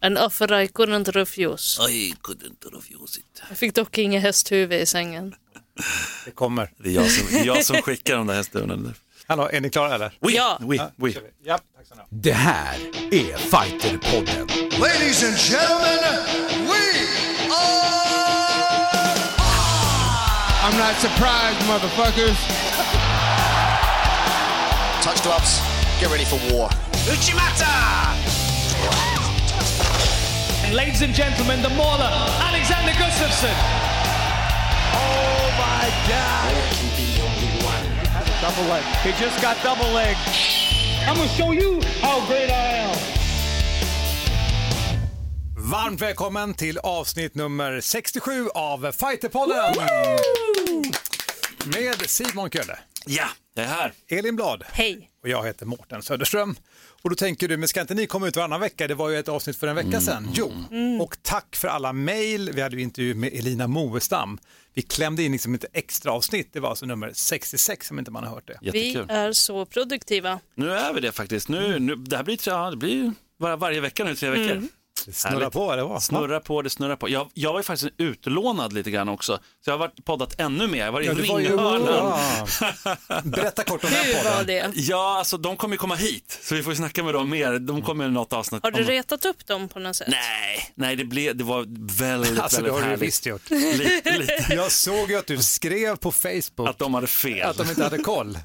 [0.00, 1.82] En offer I couldn't refuse.
[1.90, 3.42] I couldn't refuse it.
[3.48, 5.34] Jag fick dock inget hästhuvud i sängen.
[6.24, 6.70] Det kommer.
[6.78, 8.94] Det är jag som, det är jag som skickar de där hästhuvudena.
[9.26, 10.12] Hallå, är ni klara eller?
[10.20, 10.58] Oui, Ja.
[10.60, 11.16] oui, oui.
[11.44, 12.08] Ja, tack så mycket.
[12.10, 12.74] Det här
[13.10, 14.48] är Fighterpodden.
[14.80, 16.24] Ladies and gentlemen,
[16.66, 17.06] we
[17.50, 18.20] are.
[20.62, 22.38] I'm not surprised, motherfuckers.
[25.04, 25.60] Touch gloves.
[26.00, 26.70] Get ready for war.
[30.72, 32.10] Ladies and gentlemen, the mauler,
[32.48, 33.54] Alexander Gustafsson.
[34.94, 36.52] Oh my God.
[38.40, 38.84] Double leg.
[39.02, 40.16] He just got double leg.
[41.08, 42.96] I'm gonna show you how great I am.
[45.56, 49.74] Varmt välkommen till avsnitt nummer 67 av Fighterpodden.
[51.64, 53.92] Med Simon Kölle, Ja, jag är här.
[54.08, 55.10] Elin Blad Hej.
[55.22, 56.56] och jag heter Mårten Söderström.
[57.02, 58.88] Och då tänker du, men ska inte ni komma ut varannan vecka?
[58.88, 60.28] Det var ju ett avsnitt för en vecka sedan.
[60.34, 60.52] Jo,
[61.00, 62.50] och tack för alla mejl.
[62.54, 64.38] Vi hade ju intervju med Elina Moestam.
[64.74, 66.50] Vi klämde in liksom ett extra avsnitt.
[66.52, 68.58] Det var alltså nummer 66 om inte man har hört det.
[68.60, 69.06] Vi Jättekul.
[69.16, 70.40] är så produktiva.
[70.54, 71.48] Nu är vi det faktiskt.
[71.48, 74.68] Nu, nu, det här blir, tre- ja, det blir var, varje vecka nu, tre veckor.
[75.06, 75.52] Det snurrar Härligt.
[75.52, 76.02] på, eller vad?
[76.02, 77.08] Snurra på, det snurrar på.
[77.08, 80.66] Jag, jag var ju faktiskt utlånad lite grann också, så jag har varit poddat ännu
[80.68, 80.84] mer.
[80.84, 81.48] Jag var i Ja, det var ju...
[81.48, 82.18] ringhörnan.
[83.06, 83.20] Ja.
[83.24, 84.46] Berätta kort om den Hur var podden.
[84.46, 84.80] det?
[84.80, 87.58] Ja, alltså de kommer ju komma hit, så vi får ju snacka med dem mer.
[87.58, 88.62] De kommer i något avsnitt.
[88.62, 90.08] Har du om- retat upp dem på något sätt?
[90.10, 91.64] Nej, nej det, blev, det var
[91.96, 93.08] väldigt, Alltså det väldigt har du ju härligt.
[93.08, 93.50] visst gjort.
[93.50, 97.48] Lite, lite, Jag såg ju att du skrev på Facebook att de hade fel.
[97.50, 98.38] att de inte hade koll.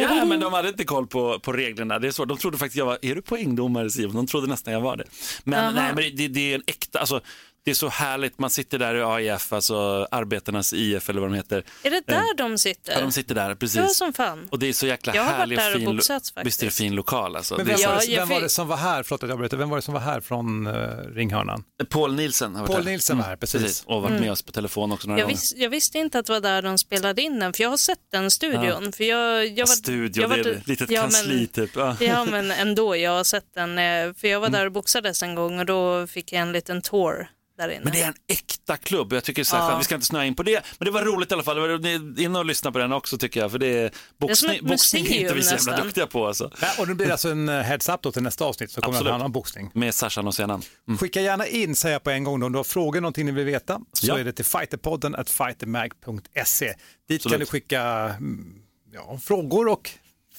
[0.00, 1.98] Ja, men de hade inte koll på, på reglerna.
[1.98, 2.24] Det är så.
[2.24, 4.14] De trodde faktiskt jag var, är du poängdomare Simon?
[4.16, 5.04] De trodde nästan jag var det.
[5.44, 7.20] Men nej, men det, det är en äkta, alltså,
[7.68, 8.38] det är så härligt.
[8.38, 11.64] Man sitter där i AIF, alltså arbetarnas IF eller vad de heter.
[11.82, 12.92] Är det där de sitter?
[12.92, 13.96] Ja, de sitter där, precis.
[13.96, 14.48] som fan.
[14.50, 16.46] Och det är så jäkla Jag har varit härlig där och fin, boxats faktiskt.
[16.46, 17.56] Visst är det fin lokal alltså.
[17.56, 19.02] Men det vem, är var så, det, Ja, jag vem var det som var här,
[19.02, 21.64] förlåt att jag bryter, vem var det som var här från uh, ringhörnan?
[21.90, 22.90] Paul Nielsen har varit Paul där.
[22.90, 23.62] Nilsen var här, precis.
[23.62, 25.34] Precis, och varit med oss på telefon också några Jag, gånger.
[25.36, 27.76] vis, jag visste inte att det var där de spelade in den, för jag har
[27.76, 28.92] sett den studion.
[28.92, 31.70] För jag, jag var, Studio, jag var, det är ett litet ja, kansli men, typ.
[31.76, 31.96] Ja.
[32.00, 33.78] Ja, men ändå, jag har sett den.
[33.78, 36.82] eh, För jag var där och boxades en gång och då fick jag en liten
[36.82, 37.80] tour där inne.
[37.84, 39.12] Men det är en äkta klubb.
[39.12, 39.78] Jag tycker det är så här Ja.
[39.78, 40.64] Vi ska inte snöa in på det.
[40.78, 41.82] Men det var roligt i alla fall.
[41.82, 43.50] Det in och lyssna på den också tycker jag.
[43.50, 46.26] För det är, boxning, ett boxning är inte vi så jävla duktiga på.
[46.26, 46.50] Alltså.
[46.60, 48.92] Ja, och nu blir det alltså en eh, heads-up då till nästa avsnitt så kommer
[48.92, 49.08] det Absolut.
[49.08, 49.70] att handla om boxning.
[49.74, 50.62] Med Sasha och senan.
[50.88, 50.98] Mm.
[50.98, 53.32] Skicka gärna in, säger jag på en gång, då, om du har frågor, någonting ni
[53.32, 54.18] vill veta, så Ja.
[54.18, 56.66] är det till fighterpodden at fightermag.se.
[57.08, 57.40] Dit kan Absolut.
[57.40, 58.54] du skicka mm,
[58.92, 59.90] ja, frågor och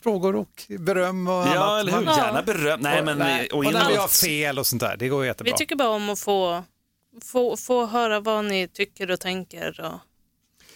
[0.03, 1.79] frågor och beröm och Ja, annat.
[1.79, 2.05] eller hur?
[2.05, 2.79] Gärna beröm.
[2.79, 5.51] Nej, men och och in när vi har fel och sånt där, det går jättebra.
[5.53, 6.63] Vi tycker bara om att få,
[7.25, 9.81] få, få höra vad ni tycker och tänker.
[9.81, 9.99] Och...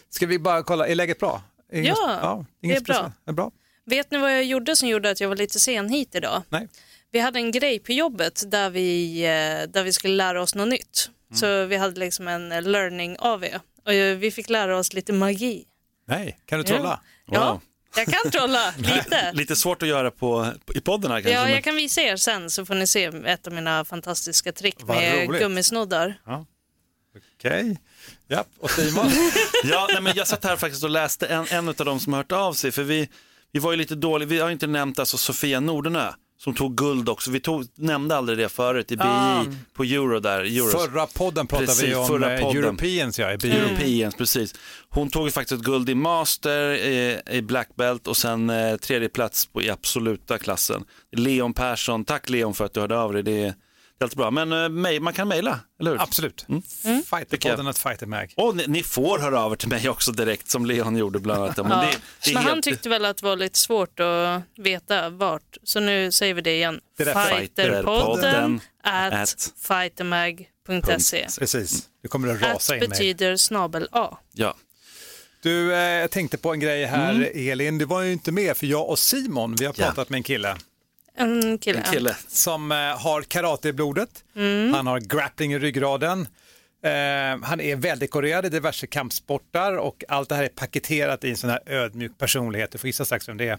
[0.10, 1.42] Ska vi bara kolla, är läget bra?
[1.74, 3.12] Inget- Ja, inget det är bra.
[3.26, 3.52] är bra.
[3.86, 6.42] Vet ni vad jag gjorde som gjorde att jag var lite sen hit idag?
[6.50, 6.68] Nej.
[7.12, 10.68] Vi hade en grej på jobbet där vi, eh, där vi skulle lära oss något
[10.68, 11.10] nytt.
[11.30, 11.38] Mm.
[11.38, 13.46] Så vi hade liksom en eh, learning AV
[13.86, 15.66] och eh, vi fick lära oss lite magi.
[16.06, 17.00] Nej, kan du trolla?
[17.26, 17.62] Ja, Wow.
[17.96, 19.32] Jag kan trolla lite.
[19.34, 21.32] Lite svårt att göra på, i podden här kanske.
[21.34, 24.52] Ja, men- jag kan visa er sen så får ni se ett av mina fantastiska
[24.52, 25.42] trick Vad med roligt.
[25.42, 26.20] gummisnoddar.
[27.40, 27.78] Okej.
[28.28, 29.12] Ja, och Simon?
[29.64, 32.18] Ja, nej, men jag satt här faktiskt och läste en, en av dem som har
[32.20, 32.72] hört av sig.
[32.72, 33.10] För vi,
[33.52, 37.10] vi var ju lite dåliga, vi har inte nämnt alltså Sofia Nordenö som tog guld
[37.10, 37.32] också.
[37.32, 39.46] Vi tog, nämnde aldrig det förut i BI Ah.
[39.74, 40.40] på Euro där.
[40.40, 40.72] Euros.
[40.72, 42.64] Förra podden pratade vi Precis, om förra eh, podden.
[42.64, 43.54] Europeans, ja, i bio.
[43.54, 44.56] Europeans, precis.
[44.90, 48.76] Hon tog ju faktiskt ett guld i master, i, i black belt och sen eh,
[48.78, 50.84] tredje plats på, i absoluta klassen.
[51.12, 53.24] Leon Persson, tack Leon för att du hörde av dig.
[53.24, 53.54] Det är,
[53.98, 54.32] det är alltid bra.
[54.32, 54.52] Men
[54.86, 56.02] eh, man kan mejla, eller hur?
[56.02, 56.46] Absolut.
[56.50, 56.62] Mm.
[57.04, 58.34] Fighterpodden at fightermag.
[58.38, 61.44] Och ni, ni får höra av er till mig också direkt som Leon gjorde bland
[61.44, 61.58] annat.
[61.58, 61.82] Men Ja.
[61.82, 65.58] det, det Men han helt- tyckte väl att det var lite svårt att veta vart.
[65.64, 66.80] Så nu säger vi det igen.
[66.98, 71.28] Det Fighterpodden at at fightermag.se.
[71.40, 72.90] Precis, det kommer att At rasa in mig.
[72.90, 74.18] betyder snabel A.
[74.34, 74.56] Ja.
[75.44, 77.52] Du, eh, jag tänkte på en grej här, Mm.
[77.52, 77.78] Elin.
[77.78, 79.86] Du var ju inte med, för jag och Simon, vi har Ja.
[79.86, 80.58] pratat med en kille
[81.18, 81.80] En kille.
[81.80, 82.16] En kille.
[82.28, 84.10] som eh, har karate i blodet.
[84.36, 84.74] Mm.
[84.74, 86.28] Han har grappling i ryggraden.
[86.86, 91.38] Eh, han är väldekorerad i diverse kampsportar och allt det här är paketerat i en
[91.38, 92.72] sån här ödmjuk personlighet.
[92.72, 93.58] Du får gissa strax vem det är.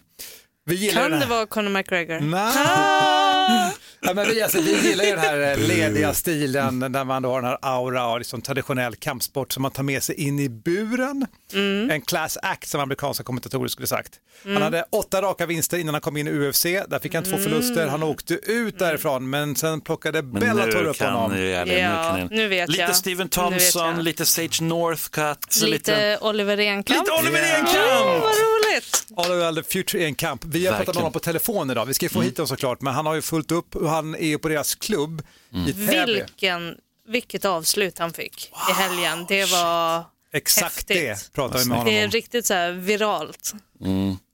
[0.93, 2.21] Kan det vara Conor McGregor?
[2.21, 3.73] Nej.
[4.07, 7.29] Ja, men vi, alltså, vi gillar ju den här eh, lediga stilen där man då
[7.29, 10.49] har den här aura och liksom traditionell kampsport som man tar med sig in i
[10.49, 11.27] buren.
[11.53, 11.91] Mm.
[11.91, 14.13] En class act som amerikanska kommentatorer skulle sagt.
[14.45, 16.63] Han hade åtta raka vinster innan han kom in i UFC.
[16.65, 17.43] Där fick han två Mm.
[17.43, 17.87] förluster.
[17.89, 21.33] Han åkte ut därifrån men sen plockade Men Bellator nu upp honom.
[21.33, 22.97] eller, Ja, nu nu vet lite jag.
[22.97, 24.03] Steven Nu Thompson, jag.
[24.03, 25.63] lite Sage Northcutt.
[25.63, 27.01] Lite Oliver Enkamp.
[27.01, 27.55] lite Oliver.
[27.55, 27.75] Enkamp!
[27.77, 29.05] Åh, vad roligt!
[29.17, 30.45] Oliver Future är en kamp.
[30.45, 31.87] Vi har pratat med honom på telefon idag.
[31.87, 34.39] Vi ska få hit honom såklart, men han har ju fullt upp och han är
[34.39, 35.23] på deras klubb
[35.69, 36.13] i Täby.
[36.15, 36.77] Vilken,
[37.09, 39.25] vilket avslut han fick i helgen.
[39.29, 40.97] Det var Exakt häftigt.
[40.97, 42.11] det pratar vi med honom Det är om.
[42.11, 43.53] riktigt så här viralt.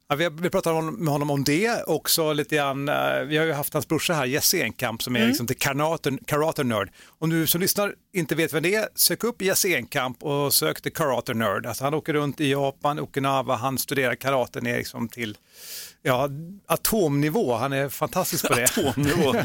[0.08, 2.88] Ja, vi, vi pratade om- med honom om det också lite grann.
[2.88, 6.10] eh, Vi har ju haft hans brorsa här, Jesse Enkamp, som är liksom the karate,
[6.26, 6.90] karate nerd.
[7.18, 10.80] Om du som lyssnar inte vet vem det är, sök upp Jesse Enkamp och sök
[10.80, 11.66] the karate nerd.
[11.66, 15.36] Alltså han åker runt i Japan, Okinawa, han studerar karate ner liksom till
[16.02, 16.28] ja,
[16.66, 17.54] atomnivå.
[17.54, 18.64] Han är fantastisk på det.
[18.64, 19.34] Atomnivå.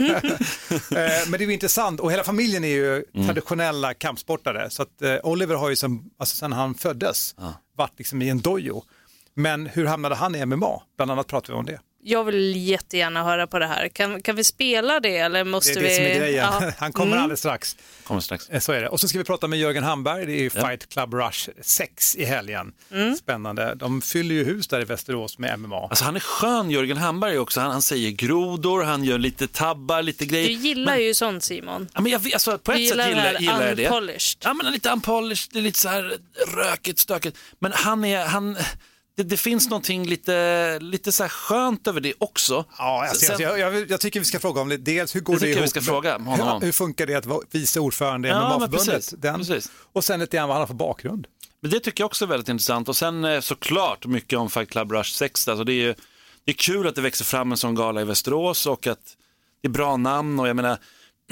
[0.96, 3.26] Eh, Men det är ju intressant och hela familjen är ju Mm.
[3.28, 4.70] traditionella kampsportare.
[4.70, 7.36] Så att eh, Oliver har ju sen, alltså han föddes
[7.78, 8.84] varit liksom i en dojo.
[9.34, 10.82] Men hur hamnade han i MMA?
[10.98, 11.80] Bland annat pratar vi om det.
[12.08, 13.88] Jag vill jättegärna höra på det här.
[13.88, 15.88] Kan, kan vi spela det eller Det måste är vi?
[15.88, 16.46] det som är grejen.
[16.62, 16.72] Ja.
[16.78, 17.24] Han kommer Mm.
[17.24, 17.76] alldeles strax.
[18.04, 18.50] Kommer strax.
[18.50, 18.90] Eh, Så är det.
[18.90, 20.26] Och så ska vi prata med Jörgen Hamberg.
[20.26, 22.74] Det är ju Fight Club Rush 6 i helgen.
[22.92, 23.16] Mm.
[23.16, 23.76] Spännande.
[23.76, 25.88] De fyller ju hus där i Västerås med MMA.
[25.90, 27.60] Alltså han är skön, Jörgen Hamberg också.
[27.62, 30.48] Han, han säger grodor, han gör lite tabbar, lite grejer.
[30.48, 31.88] Du gillar ju sånt Simon.
[31.94, 33.88] Ja, men jag, alltså, på Du ett sätt gillar det gillar, jag det.
[33.88, 34.38] unpolished.
[34.44, 36.14] Ja, men lite unpolished, det är lite så här
[36.58, 37.38] rökigt, stökigt.
[37.60, 38.58] Men han är, han,
[39.16, 42.66] det, det finns någonting lite, lite så här skönt över det också.
[42.78, 44.78] Ja, alltså, Sen- jag, jag, jag tycker vi ska fråga om det.
[44.78, 45.70] Dels hur går Det det, jag vi ihop?
[45.70, 46.62] ska fråga om honom.
[46.62, 49.70] hur, hur funkar det att vara vice ordförande i Ja, MMA-förbundet?
[49.94, 51.28] Och sen lite grann vad han har för bakgrund.
[51.62, 52.90] Men det tycker jag också är väldigt intressant.
[52.90, 55.48] Och sen eh, såklart mycket om Fight Club Rush 6.
[55.48, 55.96] Alltså det, är, ju-
[56.46, 59.00] det är kul att det växer fram en sån gala i Västerås och att
[59.62, 60.40] det är bra namn.
[60.40, 60.78] Och jag menar,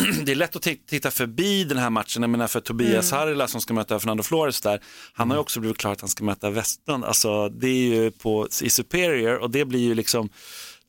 [0.26, 2.22] det är lätt att titta förbi den här matchen.
[2.24, 4.80] Jag menar för Tobias Harila som ska möta Fernando Flores där.
[5.14, 7.06] Han har ju också blivit klar att han ska möta Westlund.
[7.06, 10.30] Alltså det är ju på, i Superior och det blir ju liksom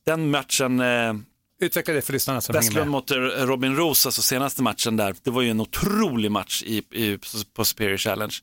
[0.05, 0.79] den matchen.
[0.79, 1.13] Eh,
[1.61, 5.31] Utveckla det för lyssnarna som Westlund mot eh, Robin Roos, alltså senaste matchen där, det
[5.31, 7.19] var ju en otrolig match i, i,
[7.53, 8.35] på Superior Challenge.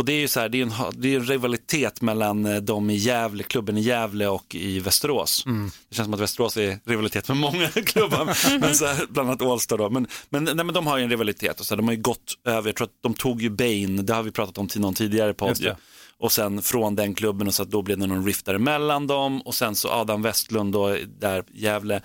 [0.00, 2.56] Och det är ju så här, det är en, det är en rivalitet mellan eh,
[2.56, 5.44] de i Gävle, klubben i Gävle och i Västerås.
[5.88, 9.42] Det känns som att Västerås är rivalitet med många klubbar, men så här, bland annat
[9.42, 9.90] Allstar då.
[9.90, 12.00] Men, men, nej, men de har ju en rivalitet och så här, de har ju
[12.00, 14.80] gått över, jag tror att de tog ju Bane, det har vi pratat om till
[14.80, 15.76] någon tidigare podd.
[16.18, 19.40] Och sen från den klubben och så att då blev det någon rift däremellan dem
[19.40, 22.02] och sen så Adam Westlund då, där Gävle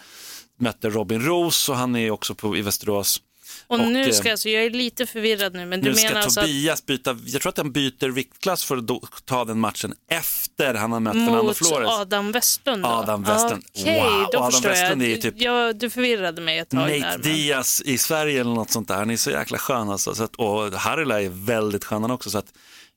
[0.60, 3.22] mötte Robin Roos och han är också på, i Västerås.
[3.68, 6.08] Och, Och, nu eh, ska alltså, jag är lite förvirrad nu, men du Nu ska
[6.08, 9.60] menar alltså att Tobias byta, jag tror att han byter viktklass för att ta den
[9.60, 11.90] matchen efter han har mött Fernando mot Flores.
[11.90, 12.90] Adam Westlund då?
[12.90, 13.64] Adam Westlund.
[13.80, 15.10] Okej, Wow, då Adam Westlund jag.
[15.12, 17.12] är ju typ- Ja, du förvirrade mig ett tag Nate där.
[17.12, 18.96] men- Diaz i Sverige eller något sånt där.
[18.96, 20.16] Han är så jäkla skön alltså.
[20.16, 22.30] Så att, och Harila är väldigt skön han också.
[22.30, 22.48] Så att,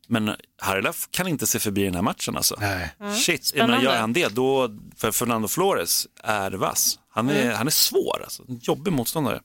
[0.08, 0.30] men
[0.62, 2.56] Harila kan inte se förbi den här matchen alltså.
[2.60, 2.94] Nej.
[3.24, 3.90] Shit, jag menar, Spännande.
[3.94, 6.98] gör han det då, för Fernando Flores är vass.
[7.10, 7.56] Han är, Mm.
[7.56, 9.40] han är svår alltså, en jobbig motståndare.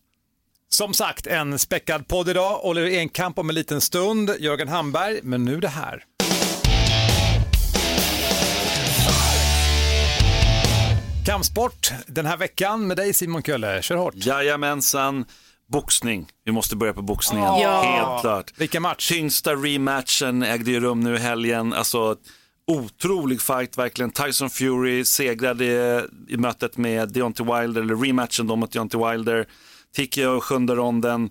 [0.73, 2.65] Som sagt, en späckad podd idag.
[2.65, 6.03] Oliver Enkamp om en liten stund, Jörgen Hamberg, men nu det här.
[11.25, 13.81] Kampsport den här veckan med dig Simon Kölle.
[13.81, 14.13] Kör hårt.
[14.15, 15.25] Jajamensan,
[15.71, 16.27] boxning.
[16.45, 17.81] Vi måste börja på boxningen, Ja.
[17.81, 18.51] helt klart.
[18.57, 19.09] Vilken match.
[19.09, 21.73] Tyngsta rematchen ägde ju rum nu i helgen.
[21.73, 22.15] Alltså,
[22.67, 24.11] otrolig fight verkligen.
[24.11, 25.65] Tyson Fury segrade
[26.29, 29.45] i mötet med Deontay Wilder, eller rematchen då mot Deontay Wilder.
[29.95, 31.29] TKO sjunde ronden.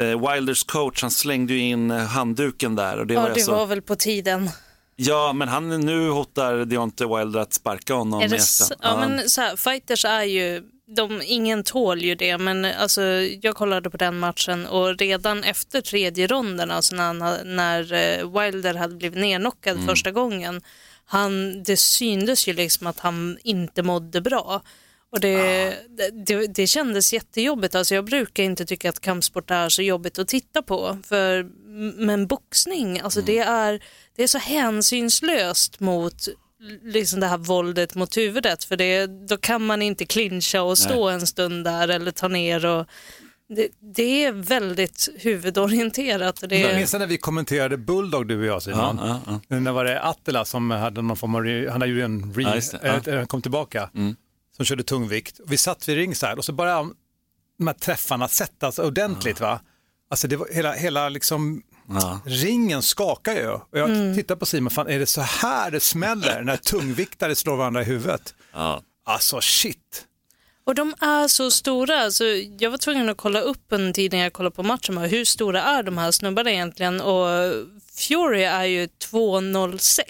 [0.00, 2.98] Eh, Wilders coach, han slängde ju in eh, handduken där.
[2.98, 4.50] Och det var Ja, det alltså, var väl på tiden.
[4.96, 8.20] Ja, men han nu hotar Deontay Wilder att sparka honom.
[8.22, 10.62] Är det s- ja, men så här, fighters är ju,
[10.96, 13.02] de, ingen tål ju det, men alltså,
[13.42, 18.40] jag kollade på den matchen och redan efter tredje ronden, alltså när, han, när eh,
[18.40, 19.88] Wilder hade blivit nerknockad Mm.
[19.88, 20.60] första gången,
[21.04, 24.62] han, det syndes ju liksom att han inte mådde bra.
[25.12, 27.74] Och det, det, det, det kändes jättejobbigt.
[27.74, 30.98] Alltså jag brukar inte tycka att kampsport är så jobbigt att titta på.
[31.04, 31.46] För,
[32.04, 33.82] men boxning, alltså det, är,
[34.16, 36.28] det är så hänsynslöst mot
[36.82, 38.64] liksom det här våldet mot huvudet.
[38.64, 42.66] För det, då kan man inte clincha och stå en stund där eller ta ner.
[42.66, 42.86] Och,
[43.48, 46.44] det, det är väldigt huvudorienterat.
[46.48, 49.00] Det, Jag minns när vi kommenterade Bulldog du och jag Simon.
[49.02, 49.60] Ja, ja, ja.
[49.60, 52.72] När var det Attila som hade någon form av, han gjorde en re, Ja, just
[52.72, 52.78] det,
[53.74, 53.90] ja.
[53.94, 54.16] Mm.
[54.56, 55.40] Som körde tungvikt.
[55.46, 56.88] Vi satt vid ringside och så började
[57.58, 59.60] de här träffarna sättas ordentligt va.
[60.10, 62.20] Alltså det var hela, hela liksom Ja.
[62.26, 63.48] ringen skakar ju.
[63.50, 67.56] Och jag tittar på Simon, fan är det så här det smäller när tungviktare slår
[67.56, 68.34] varandra i huvudet?
[68.52, 68.82] Ja.
[69.04, 70.06] Alltså shit.
[70.64, 72.00] Och de är så stora.
[72.04, 72.24] Alltså,
[72.58, 74.98] jag var tvungen att kolla upp en tid när jag kollade på matchen.
[74.98, 77.00] Hur stora är de här snubbarna egentligen?
[77.00, 77.26] Och
[77.96, 80.02] Fury är ju 2,06.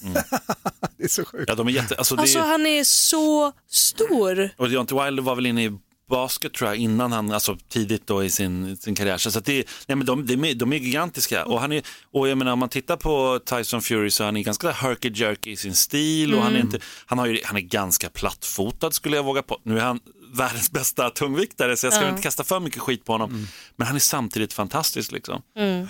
[0.96, 1.44] Det är så sjukt.
[1.48, 1.94] Ja, de är jätte...
[1.96, 4.50] Alltså, det Alltså han är så stor.
[4.56, 5.78] Och Deontay Wilder var väl inne i
[6.10, 9.18] basket tror jag innan han, alltså tidigt då i sin, sin karriär.
[9.18, 11.82] Så att det, nej men de, de, är, de är gigantiska och, han är,
[12.12, 15.50] och jag menar om man tittar på Tyson Fury så är han är ganska herky-jerky
[15.50, 19.16] i sin stil och han är, inte, han, har ju, han är ganska plattfotad skulle
[19.16, 19.60] jag våga på.
[19.62, 20.00] Nu är han
[20.32, 22.08] världens bästa tungviktare så jag ska Ja.
[22.10, 23.46] inte kasta för mycket skit på honom.
[23.76, 25.42] Men han är samtidigt fantastisk liksom.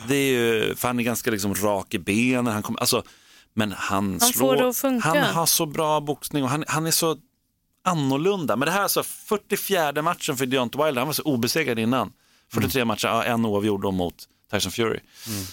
[0.09, 3.03] Det är ju, för han är ganska liksom rak i benen, han kommer, alltså,
[3.55, 5.09] men han, Han slår, får det att funka.
[5.09, 7.17] han har så bra boxning och han, han är så
[7.85, 8.57] annorlunda.
[8.57, 12.13] Men det här är alltså 44 matchen för Deontay Wilder, han var så obesegrad innan.
[12.53, 14.15] 43 matcher, ja, en oavgjord mot
[14.53, 15.01] Tyson Fury.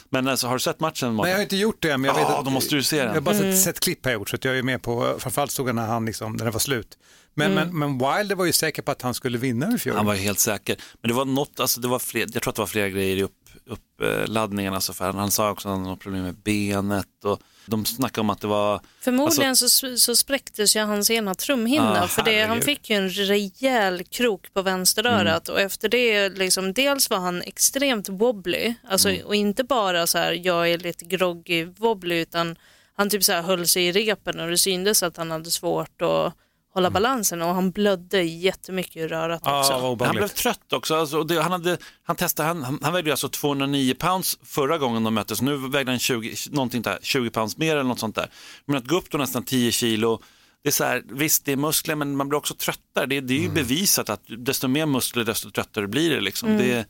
[0.10, 1.08] Men alltså, har du sett matchen?
[1.08, 1.29] Nej, Mårten?
[1.32, 2.46] jag har inte gjort det, men jag vet att...
[2.46, 3.06] då måste du se den.
[3.08, 3.51] Jag har bara Mm.
[3.53, 5.75] sett, sett klipp har jag gjort, så att jag är med på, framförallt stod jag
[5.75, 6.98] när han liksom, när det var slut.
[7.38, 7.70] Men, Mm.
[7.79, 9.96] men, men Wilder var ju säker på att han skulle vinna i fjol.
[9.96, 10.75] Han var helt säker.
[11.01, 13.17] Men det var något, alltså det var fler, jag tror att det var flera grejer
[13.17, 13.34] i upp,
[13.65, 14.74] uppladdningen.
[14.74, 18.29] Alltså för han sa också att han hade problem med benet och de snackade om
[18.29, 22.62] att det var Förmodligen så, så spräcktes ju hans ena trumhinna Ah, för det, han
[22.62, 25.56] fick ju en rejäl krok på vänsterörat Mm.
[25.56, 29.25] och efter det, liksom, dels var han extremt wobbly alltså, Mm.
[29.25, 32.56] och inte bara så här jag är lite groggy wobbly utan
[32.96, 36.01] han typ så här höll sig i repen och det syntes att han hade svårt
[36.01, 36.34] att
[36.77, 39.96] hålla balansen och han blödde jättemycket i rörat Ja, också.
[39.96, 40.96] vad Han blev trött också.
[40.96, 45.03] Alltså, det, han, hade, han, testade, han, han, vägde ju alltså 209 pounds förra gången
[45.03, 45.41] de möttes.
[45.41, 48.29] Nu vägde han 20, någonting där, 20 pounds mer eller något sånt där.
[48.65, 50.22] Men att gå upp då nästan 10 kilo,
[50.63, 53.05] det är så här, visst det är muskler men man blir också tröttare.
[53.05, 56.22] Det, det är ju bevisat att desto mer muskler desto tröttare blir det.
[56.22, 56.57] Liksom.
[56.57, 56.86] det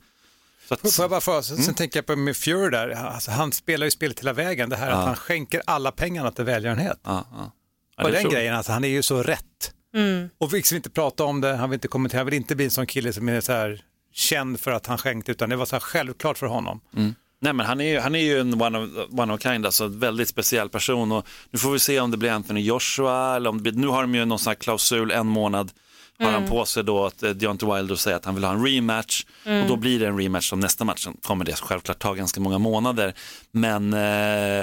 [0.68, 1.64] så att, Får jag bara fråga, sen, Mm.
[1.64, 4.76] sen tänker jag på med Fury där, alltså, han spelar ju spelet hela vägen, det
[4.76, 7.00] här att han skänker alla pengarna till välgörenhet.
[7.04, 7.52] ja, ja.
[7.96, 9.72] Ja, och det den tror grejen, alltså, han är ju så rätt.
[9.98, 10.28] Mm.
[10.38, 12.64] Och vi vill inte prata om det, han vill inte kommentera, han vill inte bli
[12.64, 13.80] en sån kille som är så här
[14.12, 16.80] känd för att han skänkte, utan det var så här självklart för honom.
[17.40, 19.84] Nej, men han är ju, han är ju en one of, one of kind, alltså
[19.84, 21.12] en väldigt speciell person.
[21.12, 23.86] Och nu får vi se om det blir Anthony Joshua, eller om det blir, nu
[23.86, 25.72] har de ju någon sån här klausul, en månad
[26.20, 28.66] har han på sig då att eh, Deontay Wilder säger att han vill ha en
[28.66, 31.04] rematch och då blir det en rematch som nästa match.
[31.04, 33.14] Sen kommer det självklart ta ganska många månader.
[33.50, 34.00] Men eh,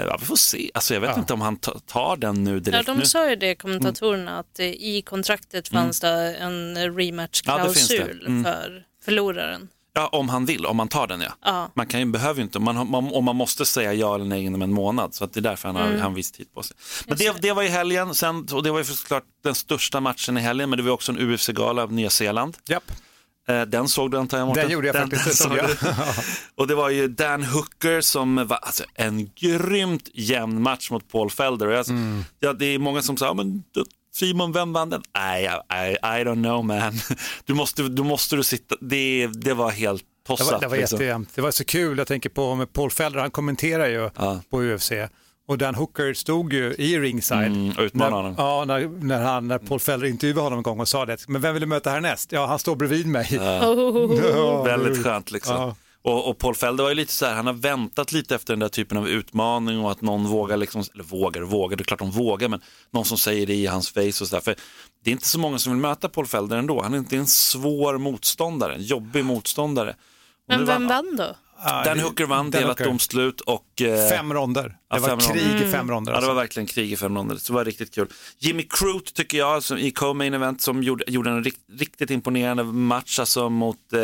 [0.07, 2.59] ja, vi får se, alltså jag vet inte om han ta- tar den nu Ja,
[2.59, 2.85] direkt.
[2.85, 3.05] de nu.
[3.05, 7.87] sa ju det, kommentatorerna, att eh, i kontraktet fanns det en Ja, det rematch-klausul finns
[7.87, 8.25] det.
[8.27, 8.43] Mm.
[8.43, 9.67] för förloraren.
[9.97, 11.31] Ja, om han vill, om man tar den ja.
[11.45, 11.71] Ja.
[11.75, 14.61] Man kan behöver ju inte, man, man, och man måste säga ja eller nej inom
[14.61, 15.13] en månad.
[15.15, 16.01] Så att det är därför han har Mm.
[16.01, 16.77] han viss tid på sig.
[17.07, 20.37] Men det, det var i helgen, sen, och det var ju såklart den största matchen
[20.37, 22.57] i helgen, men det var också en UFC-gala av Nya Zeeland.
[22.69, 22.91] Japp.
[23.47, 24.63] Eh, Den såg du antar jag Mårten?
[24.63, 25.69] Den gjorde jag faktiskt, det såg såg jag.
[26.55, 31.29] Och det var ju Dan Hooker som var alltså, en grymt jämn match mot Paul
[31.31, 31.67] Felder.
[31.67, 32.23] Och jag, Mm.
[32.39, 33.63] ja, det är många som säger, men
[34.15, 35.01] Simon, vem vann den?
[35.01, 36.93] I, I, I don't know man.
[37.45, 40.51] Du måste, du måste du sitta, det, det var helt Det tossat.
[40.53, 40.95] var, det var liksom.
[40.97, 41.29] jättejämnt.
[41.35, 44.39] Det var så kul, jag tänker på Paul Felder, han kommenterar ju Ja.
[44.49, 44.91] på UFC.
[45.47, 47.45] Och Dan Hooker stod ju i ringside.
[47.45, 48.35] Mm, när, honom.
[48.37, 51.27] Ja, när, när, han, när Paul Felder intervjuade honom en gång och sa det.
[51.27, 52.31] Men vem vill du möta härnäst?
[52.31, 53.27] Ja, han står bredvid mig.
[53.31, 55.55] Ja, Väldigt skönt liksom.
[55.55, 55.75] Ja.
[56.05, 58.59] Och, och Paul Felder var ju lite så här, han har väntat lite efter den
[58.59, 61.85] där typen av utmaning och att någon vågar, liksom, eller vågar och vågar, det är
[61.85, 64.39] klart de vågar, men någon som säger det i hans face och sådär.
[64.41, 64.55] För
[65.03, 66.81] det är inte så många som vill möta Paul Felder ändå.
[66.81, 69.95] Han är inte en svår motståndare, en jobbig motståndare.
[70.47, 71.35] Men vem vann- då?
[71.85, 72.85] Dan det- Hooker vann, Dan delat Hooker.
[72.85, 73.81] domslut och...
[73.81, 74.63] eh, Fem ronder.
[74.63, 75.33] Det Ja, var fem ronder.
[75.33, 76.11] krig i fem ronder.
[76.11, 76.33] Ja, det Alltså.
[76.33, 77.35] var verkligen krig i fem ronder.
[77.35, 78.07] Så det var riktigt kul.
[78.39, 82.63] Jimmy Crute tycker jag, som i co-main event, som gjorde, gjorde en rikt, riktigt imponerande
[82.63, 83.99] match alltså, mot eh,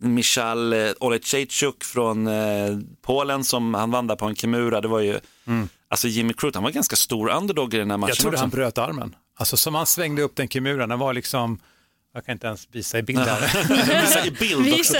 [0.00, 4.80] Michal eh, Olejczyk från eh, Polen som han vann där på en Kimura.
[4.80, 5.20] Det var ju,
[5.88, 8.42] alltså Jimmy Crute, han var ganska stor underdog i den här matchen Jag trodde också.
[8.42, 9.14] han bröt armen.
[9.38, 11.58] Alltså som han svängde upp den kimuran, den var liksom,
[12.14, 14.00] jag kan inte ens visa i bild här.
[14.02, 14.94] Visa i bild Vi, också.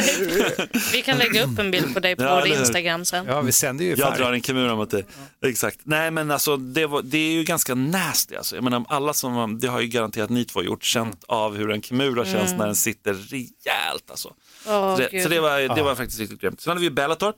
[0.92, 2.46] vi kan lägga upp en bild på dig på Ja, vår?
[2.60, 3.26] Instagram sen.
[3.26, 5.06] Ja, vi sänder ju Jag drar en Kimura mot dig.
[5.46, 5.78] Exakt.
[5.84, 8.54] Nej men alltså det, var, det är ju ganska nasty alltså.
[8.54, 11.82] Jag menar alla som, det har ju garanterat ni två gjort, känt av hur en
[11.82, 14.34] Kimura känns när den sitter rejält alltså.
[14.66, 16.60] Åh, så det, så det, var, det var faktiskt riktigt grymt.
[16.60, 17.32] Sen hade vi Bellator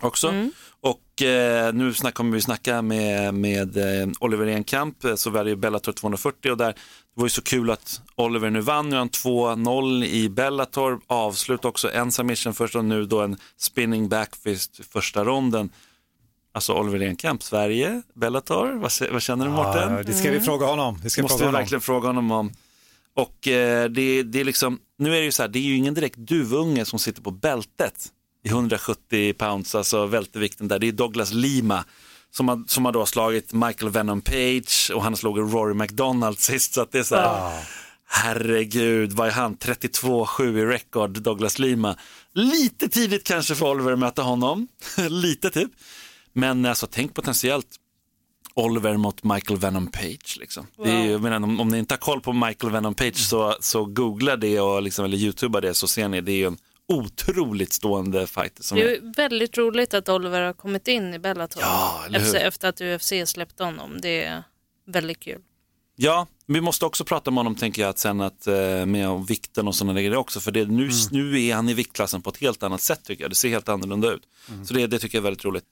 [0.00, 0.34] också.
[0.80, 5.50] Och eh, nu snack, kommer vi snacka med, med eh, Oliver Enkamp, eh, så hade
[5.50, 6.74] ju Bellator 240 och där, det
[7.14, 11.64] var ju så kul att Oliver nu vann, nu har han 2-0 i Bellator, avslut
[11.64, 15.70] också, en submission först och nu då en spinning backfist första ronden.
[16.52, 19.92] Alltså Oliver Enkamp, Sverige, Bellator, vad, vad känner du Mårten?
[19.92, 21.00] Ja, det ska vi fråga honom.
[21.02, 21.60] Det ska vi måste fråga vi honom.
[21.60, 22.52] verkligen fråga honom om.
[23.14, 25.76] Och eh, det, det är liksom, nu är det ju så här, det är ju
[25.76, 28.12] ingen direkt duvunge som sitter på bältet
[28.44, 30.78] i 170 pounds, alltså vältevikten där.
[30.78, 31.84] Det är Douglas Lima
[32.30, 36.74] som har, som har då slagit Michael Venom Page och han slog Rory McDonald sist.
[36.74, 37.64] Så att det är så här,
[38.08, 39.56] herregud, vad är han?
[39.56, 41.96] 32-7 i rekord, Douglas Lima.
[42.32, 44.68] Lite tidigt kanske för Oliver att möta honom,
[45.08, 45.70] lite typ.
[46.32, 47.76] Men alltså tänk potentiellt
[48.58, 50.36] Oliver mot Michael Venom Page.
[50.40, 50.66] Liksom.
[50.84, 53.54] Det är, jag menar, om, om ni inte har koll på Michael Venom Page så,
[53.60, 56.20] så googla det och liksom, eller youtuba det så ser ni.
[56.20, 58.62] Det är en otroligt stående fighter.
[58.62, 62.40] Som Det är, är väldigt roligt att Oliver har kommit in i Bellator Ja, efter,
[62.40, 64.00] efter att UFC släppte honom.
[64.00, 64.42] Det är
[64.86, 65.40] väldigt kul.
[65.96, 69.24] Ja, vi måste också prata med honom tänker jag att sen att, eh, med om
[69.24, 70.40] vikten och sådana grejer också.
[70.40, 70.92] För det, nu, Mm.
[71.10, 73.30] nu är han i viktklassen på ett helt annat sätt tycker jag.
[73.30, 74.22] Det ser helt annorlunda ut.
[74.48, 74.66] Mm.
[74.66, 75.64] Så det, det tycker jag är väldigt roligt.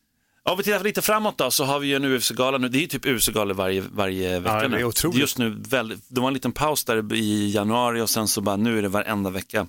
[0.47, 2.69] Ja, Om vi tittar lite framåt då så har vi ju en UFC-gala nu.
[2.69, 4.85] Det är ju typ UFC-galor varje, varje vecka det är nu.
[4.85, 5.19] otroligt.
[5.19, 5.51] Just nu,
[6.09, 8.89] det var en liten paus där i januari och sen så bara nu är det
[8.89, 9.67] varenda vecka.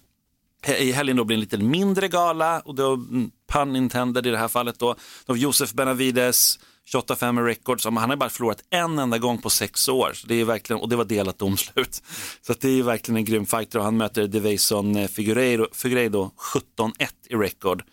[0.80, 4.30] I helgen då blir det en lite mindre gala och då, mm, pun intended i
[4.30, 6.60] det här fallet då, då Josef Benavides,
[6.94, 10.12] 28-5 records, han har bara förlorat en enda gång på sex år.
[10.14, 12.04] Så det är verkligen, och det var delat domslut.
[12.42, 16.32] Så det är verkligen en grym fighter och han möter Devason eh, Figueiredo, Figueiredo
[16.78, 16.92] 17-1
[17.30, 17.84] i record.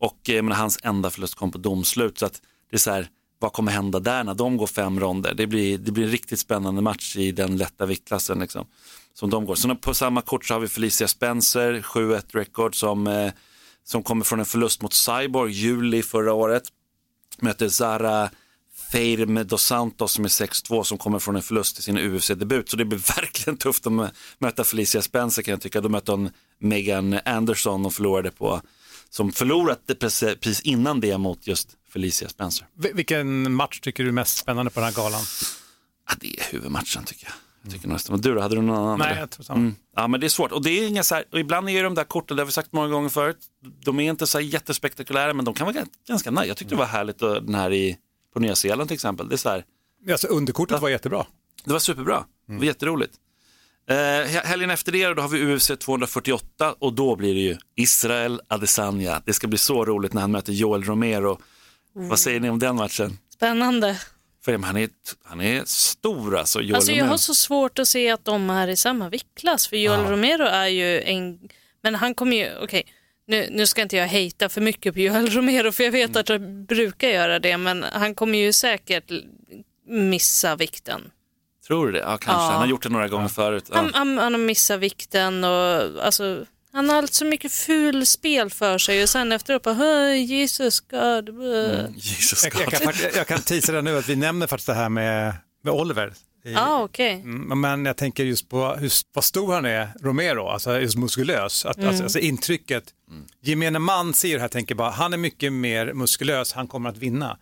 [0.00, 2.18] Och eh, men hans enda förlust kom på domslut.
[2.18, 5.34] Så att det är så här, vad kommer hända där när de går fem ronder?
[5.34, 8.38] Det blir, det blir en riktigt spännande match i den lätta viktklassen.
[8.38, 8.66] Liksom,
[9.14, 9.54] som de går.
[9.54, 13.32] Så på samma kort så har vi Felicia Spencer, 7-1 record som, eh,
[13.84, 16.62] som kommer från en förlust mot Cyborg juli förra året.
[17.38, 18.30] Möter Zara
[18.92, 22.68] Feirme dos Santos som är 6-2 som kommer från en förlust i sin UFC-debut.
[22.68, 23.92] Så det blir verkligen tufft att
[24.38, 25.80] möta Felicia Spencer kan jag tycka.
[25.80, 28.60] Då mötte hon Megan Anderson och förlorade på,
[29.10, 29.80] som förlorat
[30.40, 32.66] precis innan det mot just Felicia Spencer.
[32.78, 35.20] Vi- Vilken match tycker du är mest spännande på den här galan?
[36.08, 37.32] Ja, det är huvudmatchen tycker jag.
[37.62, 38.12] jag tycker nästan.
[38.14, 38.98] Men Du då, hade du någon annan?
[38.98, 39.58] Nej, jag tror samma.
[39.60, 39.74] Mm.
[39.96, 40.52] Ja, men det är svårt.
[40.52, 42.52] Och det är inga så här, och ibland är de där korten, det har vi
[42.52, 43.38] sagt många gånger förut,
[43.84, 46.46] de är inte så här jättespektakulära, men de kan vara gan- ganska nice.
[46.46, 47.96] Jag tyckte det var härligt, och den här i,
[48.34, 49.28] på Nya Zeeland till exempel.
[49.28, 49.64] Det är så här,
[50.10, 51.26] Alltså, underkortet var jättebra.
[51.64, 53.12] det var superbra, det var jätteroligt.
[53.90, 57.56] Eh, he- helgen efter det då har vi UFC 248 och då blir det ju
[57.76, 59.22] Israel Adesanya.
[59.26, 61.38] Det ska bli så roligt när han möter Joel Romero.
[61.92, 63.18] Vad säger ni om den matchen?
[63.34, 64.00] Spännande.
[64.44, 64.88] För han är,
[65.24, 67.10] han är stor alltså, Joel Alltså jag Romero.
[67.10, 70.66] har så svårt att se att de är i samma viktklass för Joel Romero är
[70.66, 71.38] ju en,
[71.82, 72.82] men han kommer ju, okej,
[73.26, 76.20] nu, nu ska inte jag hejta för mycket på Joel Romero för jag vet Mm.
[76.20, 79.10] att jag brukar göra det men han kommer ju säkert
[79.88, 81.10] missa vikten.
[81.70, 81.98] Tror du det?
[81.98, 82.30] Ja, kanske.
[82.30, 82.50] Ja.
[82.50, 83.64] Han har gjort det några gånger förut.
[83.68, 83.76] Ja.
[83.76, 88.50] Han, han, han har missat vikten och alltså han har allt så mycket ful spel
[88.50, 91.28] för sig och sen efteråt bara "Hey, Jesus God.
[91.28, 91.92] Mm.
[91.94, 92.94] Jesus Jag, jag, God.
[92.94, 96.12] kan, jag kan teasa det nu att vi nämner faktiskt det här med, med Oliver.
[96.44, 97.12] I, Ja, okej.
[97.14, 101.64] Mm, Men jag tänker just på hur, vad stor han är, Romero, alltså just muskulös.
[101.64, 101.88] Att, Mm.
[101.88, 102.84] alltså, alltså intrycket,
[103.42, 106.98] gemene man ser det här tänker bara, han är mycket mer muskulös, han kommer att
[106.98, 107.38] vinna.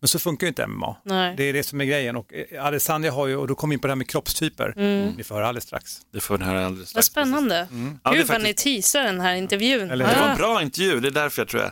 [0.00, 0.96] Men så funkar ju inte MMA.
[1.04, 1.34] Nej.
[1.36, 2.16] Det är det som är grejen.
[2.16, 4.74] Och eh, Adesanya har ju, och då kommer vi in på det här med kroppstyper,
[5.16, 6.00] ni får höra alldeles strax.
[6.12, 7.06] Det får den här alldeles Vad strax.
[7.06, 7.68] spännande.
[8.04, 9.90] Ja, det är Gud vad ni teasar den här intervjun.
[9.90, 10.30] Eller- Det var Ah.
[10.30, 11.62] en bra intervju, det är därför jag tror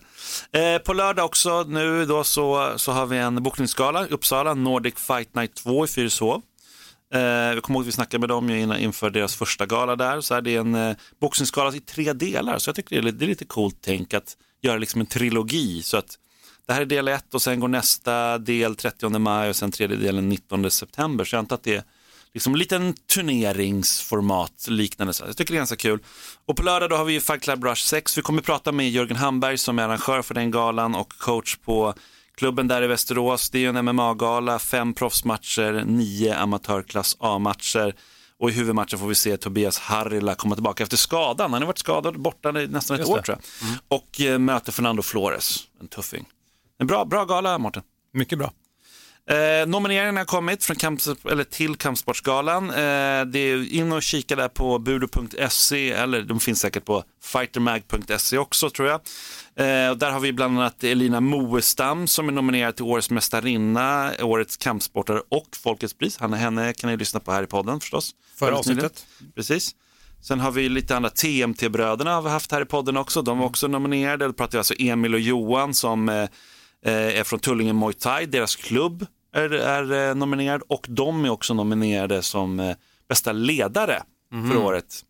[0.50, 0.74] jag.
[0.74, 4.94] Eh, på lördag också nu då så, så har vi en bokningsgala i Uppsala, Nordic
[4.94, 6.42] Fight Night 2 i Fyrishov.
[7.14, 10.20] Eh, jag kommer ihåg att vi snackade med dem innan, inför deras första gala där.
[10.20, 13.18] Så är det en eh, boxningsgala i tre delar, så jag tycker det är, lite-
[13.18, 15.82] det är lite coolt tänk att göra liksom en trilogi.
[15.82, 16.18] Så att
[16.66, 19.96] det här är del ett och sen går nästa del 30 maj och sen tredje
[19.96, 21.24] delen 19 september.
[21.24, 21.82] Så jag antar att det är
[22.34, 25.12] liksom en liten turneringsformat liknande.
[25.12, 25.98] Så jag tycker det är ganska kul.
[26.46, 28.18] Och på lördag då har vi ju Fight Club Rush 6.
[28.18, 31.94] Vi kommer prata med Jörgen Hamberg som är arrangör för den galan och coach på
[32.40, 33.50] klubben där i Västerås.
[33.50, 37.94] Det är ju en MMA-gala, fem proffsmatcher, nio amatörklass A-matcher.
[38.38, 41.52] Och i huvudmatchen får vi se Tobias Harila komma tillbaka efter skadan.
[41.52, 43.22] Han har varit skadad borta i nästan ett år det.
[43.22, 43.98] tror jag.
[43.98, 46.26] Och eh, möter Fernando Flores, en tuffing.
[46.78, 47.82] En bra, bra gala, Mårten.
[48.12, 48.52] Mycket bra.
[49.30, 51.00] Eh, nomineringarna har kommit från kamp,
[51.30, 52.70] eller till Kampsportsgalan.
[52.70, 58.38] Eh, det är in och kika där på budo.se eller de finns säkert på fightermag.se
[58.38, 59.00] också tror jag.
[59.60, 64.12] Eh, och där har vi bland annat Elina Moestam som är nominerad till Årets mästarinna,
[64.22, 66.18] Årets kampsportare och Folkets pris.
[66.18, 68.10] Han, henne kan ni lyssna på här i podden förstås.
[68.34, 69.06] Förra avsnittet.
[69.34, 69.74] Precis.
[70.20, 73.22] Sen har vi lite andra TMT-bröderna har vi haft här i podden också.
[73.22, 74.26] De var också nominerade.
[74.26, 76.14] Då pratar vi alltså Emil och Johan som eh,
[76.84, 78.26] eh, är från Tullinge Muay Thai.
[78.26, 82.76] Deras klubb är, är eh, nominerad och de är också nominerade som eh,
[83.08, 84.02] bästa ledare
[84.50, 85.04] för året.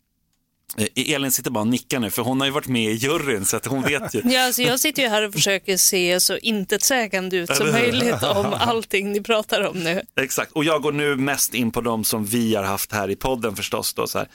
[0.77, 3.45] Eh, Elin sitter bara och nickar nu för hon har ju varit med i juryn
[3.45, 4.21] så att hon vet ju.
[4.25, 8.53] Ja, alltså jag sitter ju här och försöker se så intetsägande ut som möjligt om
[8.59, 10.01] allting ni pratar om nu.
[10.15, 13.15] Exakt, och jag går nu mest in på de som vi har haft här i
[13.15, 13.93] podden förstås.
[13.93, 14.27] Då, så här.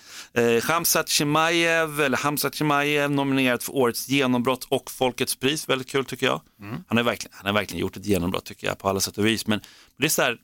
[0.56, 6.04] Eh, Hamzat Chimaev, eller Hamzat Chimaev nominerad för årets genombrott och Folkets pris, väldigt kul
[6.04, 6.40] tycker jag.
[6.88, 9.26] Han, har verkligen, han har verkligen gjort ett genombrott tycker jag på alla sätt och
[9.26, 9.46] vis.
[9.46, 9.60] Men
[9.98, 10.36] det är så här,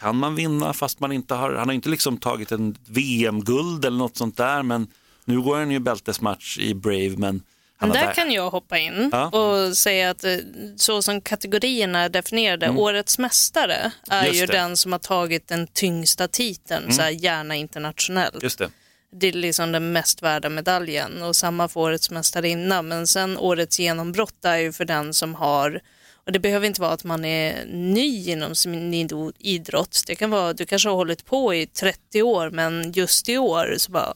[0.00, 3.98] kan man vinna fast man inte har, han har inte liksom tagit en VM-guld eller
[3.98, 4.86] något sånt där, men
[5.24, 7.42] nu går han ju bältesmatch i Brave, men
[7.80, 9.28] Men där kan jag hoppa in Ja.
[9.28, 10.36] och säga att eh,
[10.76, 14.34] så som kategorierna är definierade, årets mästare är Mm.
[14.34, 14.42] Ju.
[14.44, 14.54] Mm.
[14.56, 18.42] den som har tagit den tyngsta titeln, så här, gärna internationellt.
[18.42, 18.70] Just det.
[19.16, 22.82] Det är liksom den mest värda medaljen och samma för årets mästarinna.
[22.82, 25.80] Men sen årets genombrott är ju för den som har,
[26.26, 28.94] och det behöver inte vara att man är ny inom sin
[29.38, 30.02] idrott.
[30.06, 33.74] Det kan vara, du kanske har hållit på i 30 år men just i år
[33.78, 34.14] så bara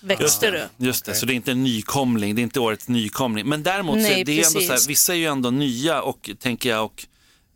[0.00, 0.86] växte du.
[0.86, 3.46] Just det, så det är inte en nykomling, det är inte årets nykomling.
[3.46, 6.30] Men däremot så Nej, är det ändå så här, vissa är ju ändå nya och
[6.40, 7.06] tänker jag och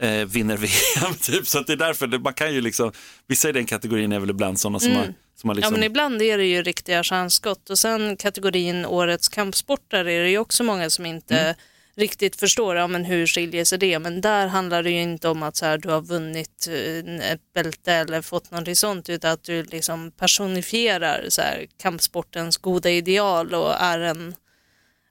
[0.07, 1.47] eh, vinner VM typ.
[1.49, 2.93] Så att det är därför, det, man kan ju liksom,
[3.27, 5.83] vissa i den kategorin är väl ibland sådana som har, som har Ja, liksom, men
[5.83, 10.65] ibland är det ju riktiga stjärnskott och sen kategorin årets kampsportare är det ju också
[10.65, 11.55] många som inte Mm.
[11.97, 13.99] Riktigt förstår ja, men hur skiljer sig det.
[13.99, 17.53] Men där handlar det ju inte om att så här, du har vunnit eh, ett
[17.55, 23.55] bälte eller fått något sånt utan att du liksom personifierar så här, kampsportens goda ideal
[23.55, 24.35] och är en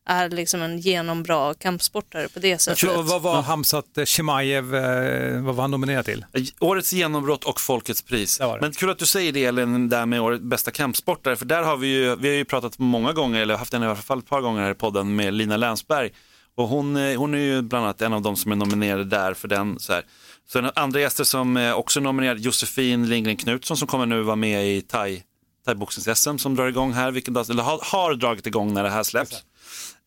[0.05, 2.79] är liksom en genombra kampsportare på det sättet.
[2.79, 6.25] Så, vad var Hamzat eh, Chimaev, eh, vad var han nominerad till?
[6.59, 8.37] Årets genombrott och Folkets pris.
[8.37, 8.57] Det det.
[8.61, 11.77] Men kul att du säger det, Elin, där med årets bästa kampsportare, för där har
[11.77, 14.29] vi ju, vi har ju pratat många gånger, eller haft en i alla fall ett
[14.29, 16.11] par gånger här i podden med Lina Länsberg.
[16.57, 19.33] Och hon, eh, hon är ju bland annat en av de som är nominerade där
[19.33, 19.79] för den.
[19.79, 20.05] Så här.
[20.49, 24.35] Sen andra gäster som eh, också är nominerade, Josefin Lindgren Knutsson som kommer nu vara
[24.35, 25.23] med i thai,
[25.67, 29.03] thaiboxnings-SM som drar igång här, vilken dag, eller har, har dragit igång när det här
[29.03, 29.43] släpps.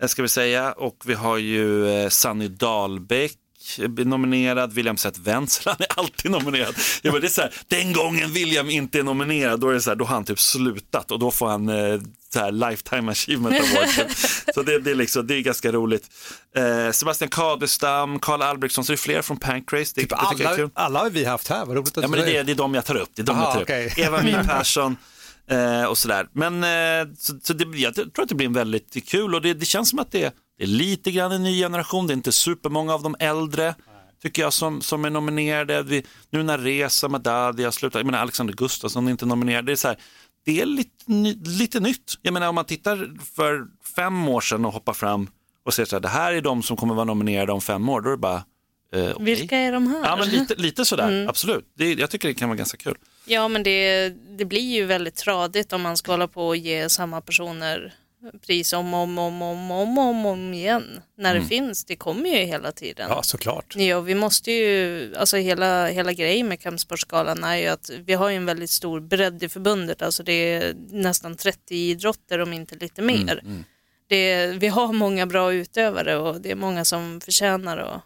[0.02, 0.72] eh, Ska vi säga.
[0.72, 3.33] Och vi har ju Sanny Dahlbäck
[4.05, 6.74] nominerad, William Zett Wenzel, han är alltid nominerad.
[7.03, 9.81] Jag bara, det är så här, den gången William inte är nominerad, då, är det
[9.81, 12.00] så här, då har han typ slutat och då får han eh,
[12.33, 14.11] så här, lifetime achievement award.
[14.55, 16.11] så det, det, är liksom, det är ganska roligt.
[16.57, 19.92] Eh, Sebastian Kadestam, Karl Albrektsson, så det är fler från Pancrase.
[19.94, 20.70] Det, Typ det jag är alla, kul.
[20.74, 22.74] alla har vi haft här, vad roligt att Ja, men det, är, det är de
[22.74, 23.11] jag tar upp.
[23.14, 23.87] Det är de Aha, jag tar okej.
[23.87, 23.98] upp.
[23.98, 24.96] Eva My Persson
[25.50, 26.27] eh, och sådär.
[26.33, 29.55] Men eh, så, så det, jag tror att det blir en väldigt kul och det,
[29.55, 32.06] det känns som att det, det är lite grann en ny generation.
[32.06, 33.74] Det är inte supermånga av de äldre
[34.22, 35.82] tycker jag som, som är nominerade.
[35.82, 39.66] Vi, nu när Reza Madadi har slutat, jag menar Alexander Gustafsson är inte nominerad.
[39.66, 39.96] Det är, så här,
[40.44, 40.90] det är lite,
[41.44, 42.14] lite nytt.
[42.22, 45.28] Jag menar om man tittar för fem år sedan och hoppar fram
[45.64, 48.00] och ser så här, det här är de som kommer vara nominerade om fem år.
[48.00, 48.44] Då är det bara,
[48.94, 49.24] eh, okej.
[49.24, 50.00] Vilka är de här?
[50.04, 51.28] Ja, men lite, lite sådär, Mm.
[51.28, 51.64] absolut.
[51.76, 52.96] Det, jag tycker det kan vara ganska kul.
[53.24, 56.88] Ja, men det, det blir ju väldigt tradigt om man ska hålla på och ge
[56.88, 57.94] samma personer
[58.46, 61.00] pris om och om, om, om, om, om, om igen.
[61.16, 63.06] När det finns, det kommer ju hela tiden.
[63.10, 63.76] Ja, såklart.
[63.76, 68.28] Ja, vi måste ju, alltså hela, hela grejen med kampsportsgalan är ju att vi har
[68.28, 72.74] ju en väldigt stor bredd i förbundet, alltså det är nästan 30 idrotter om inte
[72.74, 73.42] lite mer.
[74.06, 78.02] Det är, vi har många bra utövare och det är många som förtjänar att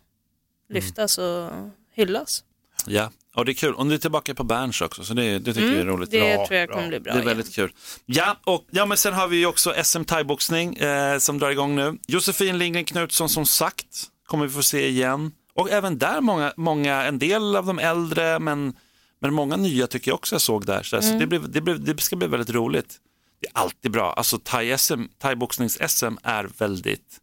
[0.68, 1.50] lyftas och
[1.94, 2.44] hyllas.
[2.90, 3.74] Ja, och det är kul.
[3.74, 6.10] Och nu är tillbaka på Berns också, så det, det tycker jag är roligt.
[6.10, 6.76] Det Bra, tror jag bra.
[6.76, 7.12] kommer bli bra.
[7.12, 7.36] Det är igen.
[7.36, 7.72] väldigt kul.
[8.06, 11.76] Ja, och ja, men sen har vi ju också SM thaiboxning eh, som drar igång
[11.76, 11.98] nu.
[12.06, 15.32] Josefin Lindgren Knutsson som sagt kommer vi få se igen.
[15.54, 18.74] Och även där många, många en del av de äldre men,
[19.20, 20.82] men många nya tycker jag också jag såg där.
[20.82, 22.96] Så, alltså, det, blev, det, blev, det ska bli väldigt roligt.
[23.40, 24.12] Det är alltid bra.
[24.12, 27.18] Alltså thaiboxnings-SM är väldigt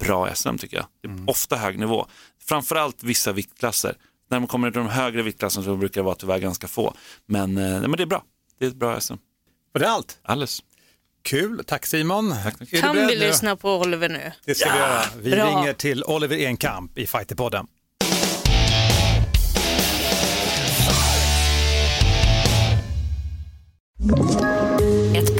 [0.00, 0.86] bra SM tycker jag.
[1.02, 2.06] Det är ofta hög nivå.
[2.48, 3.94] Framförallt vissa viktklasser.
[4.28, 6.94] När man kommer till de högre viktklasserna så brukar det vara tyvärr ganska få.
[7.26, 8.22] Men, eh, nej, men det är bra.
[8.58, 9.14] Det är ett bra SM.
[9.72, 10.18] Var det allt?
[10.22, 10.62] Alldeles.
[11.22, 12.34] Kul, tack Simon.
[12.44, 13.14] Tack, Kan vi nu?
[13.16, 14.32] lyssna på Oliver nu?
[14.44, 15.02] Det ska vi göra.
[15.22, 15.46] Vi Bra.
[15.46, 17.66] ringer till Oliver Enkamp i Fighterpodden.
[24.10, 24.57] Ett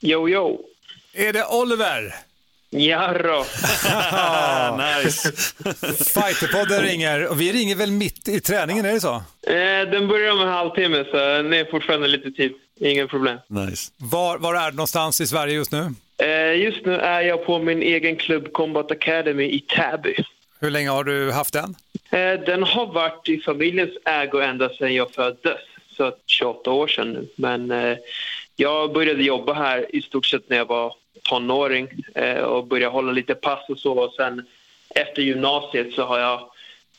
[0.00, 0.64] Jo, jo.
[1.14, 2.14] Är det Oliver?
[2.70, 3.38] Jarrå.
[5.04, 5.32] nice.
[6.14, 9.14] Fighterpodden ringer och vi ringer väl mitt i träningen, är det så?
[9.46, 12.52] Eh, den börjar om en halvtimme så det är fortfarande lite tid.
[12.80, 13.38] Inga problem.
[13.48, 13.92] nice.
[13.96, 15.94] Var, var är du någonstans i Sverige just nu?
[16.22, 20.14] Eh, just nu är jag på min egen klubb Combat Academy i Täby.
[20.60, 21.74] Hur länge har du haft den?
[22.10, 25.58] Eh, den har varit i familjens ägo ända sedan jag föddes,
[25.96, 27.28] så 28 år sedan nu.
[27.36, 27.96] Men eh,
[28.60, 33.12] jag började jobba här i stort sett när jag var tonåring eh, och började hålla
[33.12, 33.92] lite pass och så.
[33.92, 34.46] Och sen
[34.94, 36.40] efter gymnasiet så har jag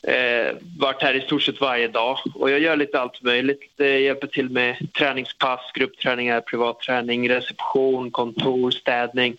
[0.04, 3.62] eh, varit här i stort sett varje dag och jag gör lite allt möjligt.
[3.76, 9.38] Jag hjälper till med träningspass, gruppträningar, privatträning, reception, kontor, städning.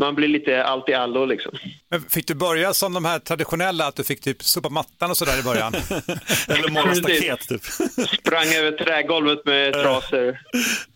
[0.00, 1.52] Man blir lite allt i allo liksom.
[1.90, 5.16] Men fick du börja som de här traditionella, att du fick typ sopa mattan och
[5.16, 5.74] sådär i början?
[6.48, 7.64] Eller måla staket typ.
[8.08, 10.38] Sprang över trägolvet med trasor.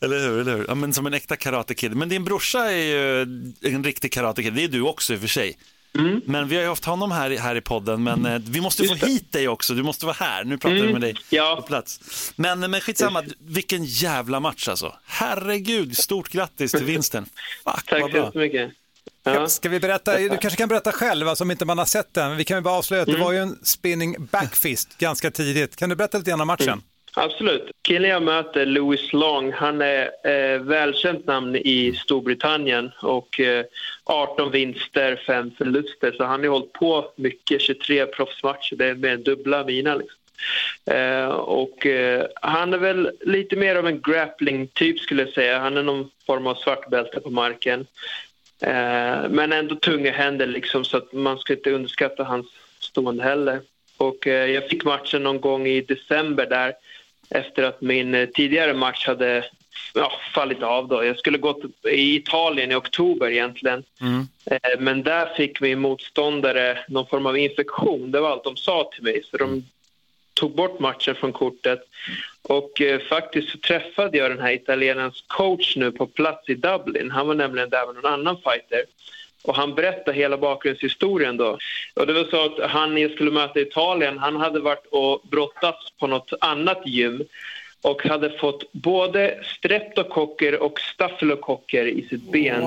[0.01, 0.65] Eller hur, eller hur?
[0.69, 1.97] Ja, men som en äkta karatekid.
[1.97, 3.23] Men din brorsa är ju
[3.63, 5.59] en riktig karatekid, det är du också i och för sig.
[5.99, 6.21] Mm.
[6.25, 8.95] Men vi har ju haft honom här, här i podden, men eh, vi måste få
[8.95, 9.75] hit dig också.
[9.75, 10.45] Du måste vara här.
[10.45, 11.57] Nu pratar Mm, vi med dig ja.
[11.57, 12.01] på plats.
[12.37, 14.95] Men, men skitsamma, vilken jävla match alltså.
[15.07, 17.25] Herregud, stort grattis till vinsten.
[17.65, 18.71] Fuck, Tack så jättemycket.
[19.25, 19.49] Ja.
[19.49, 22.37] ska vi berätta, du kanske kan berätta själv, alltså, om inte man har sett den.
[22.37, 25.77] Vi kan ju bara avslöja att det var ju en spinning backfist ganska tidigt.
[25.77, 26.83] Kan du berätta lite grann om matchen?
[27.15, 27.71] Absolut.
[27.83, 33.65] Killen jag möter, Louis Long, han är eh, välkänt namn i Storbritannien och eh,
[34.05, 36.13] 18 vinster, 5 förluster.
[36.13, 39.95] Så han har hållit på mycket, 23 proffsmatcher, det är mer än dubbla mina.
[39.95, 40.17] Liksom.
[40.85, 45.59] Eh, och eh, han är väl lite mer av en grappling-typ skulle jag säga.
[45.59, 47.87] Han är någon form av svartbälte på marken.
[48.63, 52.47] Eh, men ändå tunga händer liksom så att man ska inte underskatta hans
[52.79, 53.61] stående heller.
[53.97, 56.75] Och eh, jag fick matchen någon gång i december där
[57.31, 59.45] efter att min eh, tidigare match hade
[59.95, 60.89] ja, fallit av.
[60.89, 61.05] Då.
[61.05, 63.85] Jag skulle gått i Italien i oktober egentligen.
[64.45, 68.11] Eh, Men där fick min motståndare någon form av infektion.
[68.11, 69.23] Det var allt de sa till mig.
[69.31, 69.65] Så de
[70.35, 71.81] tog bort matchen från kortet.
[72.43, 77.11] Och eh, faktiskt så träffade jag den här italienarens coach nu på plats i Dublin.
[77.11, 78.85] Han var nämligen där med någon annan fighter.
[79.45, 81.59] Och han berättade hela bakgrundshistorien då.
[81.95, 85.21] Och det var så att han jag skulle möta i Italien, han hade varit och
[85.31, 87.25] brottats på något annat gym
[87.83, 92.63] och hade fått både streptokocker och stafylokocker i sitt ben.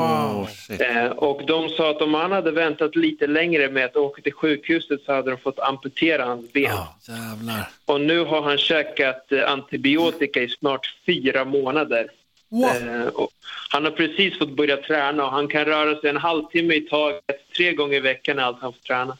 [0.80, 4.34] Eh, och de sa att om han hade väntat lite längre med att åka till
[4.34, 6.78] sjukhuset så hade de fått amputera hans ben.
[7.08, 7.70] Jävlar.
[7.86, 12.12] Och nu har han käkat eh, antibiotika i snart fyra månader.
[12.52, 13.30] Eh, och
[13.70, 17.22] han har precis fått börja träna och han kan röra sig en halvtimme i taget,
[17.58, 19.18] tre gånger i veckan är allt han får träna.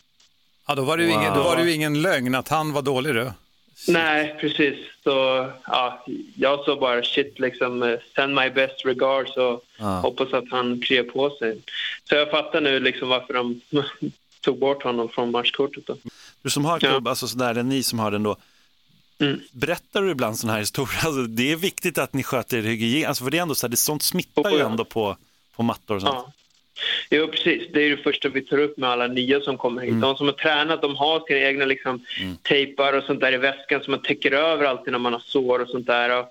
[0.68, 2.82] Ja, då var det ju ingen, då var det ju ingen lögn att han var
[2.82, 3.32] dålig du.
[3.88, 4.76] Nej, precis.
[5.04, 5.10] Så
[5.68, 10.00] ja, jag sa bara shit, liksom, send my best regards och Ja.
[10.00, 11.58] hoppas att han kryar på sig.
[12.10, 13.62] Så jag fattar nu liksom varför de
[14.42, 15.88] tog bort honom från matchkortet.
[15.88, 15.98] Då.
[16.42, 18.36] Du som har klubb, alltså sådär, eller ni som har den då.
[19.20, 19.40] Mm.
[19.52, 21.06] Berättar du ibland sådana här historier?
[21.06, 23.68] Alltså, det är viktigt att ni sköter er hygien, alltså, för det är ändå så
[23.68, 24.66] här, det, sånt smittar ju Oh, ja.
[24.66, 25.18] ändå på,
[25.56, 26.14] på mattor och sånt.
[26.16, 26.32] Ja.
[27.10, 27.68] Jo, precis.
[27.74, 30.02] Det är det första vi tar upp med alla nya som kommer hit.
[30.02, 32.06] De som har tränat, de har sina egna liksom,
[32.42, 35.60] tejpar och sånt där i väskan som man täcker över alltid när man har sår
[35.60, 36.20] och sånt där.
[36.20, 36.26] Och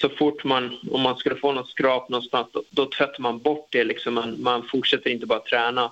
[0.00, 3.66] så fort man, om man skulle få något skrap någonstans, då, då tvättar man bort
[3.70, 3.84] det.
[3.84, 4.14] Liksom.
[4.14, 5.90] Man, man fortsätter inte bara träna.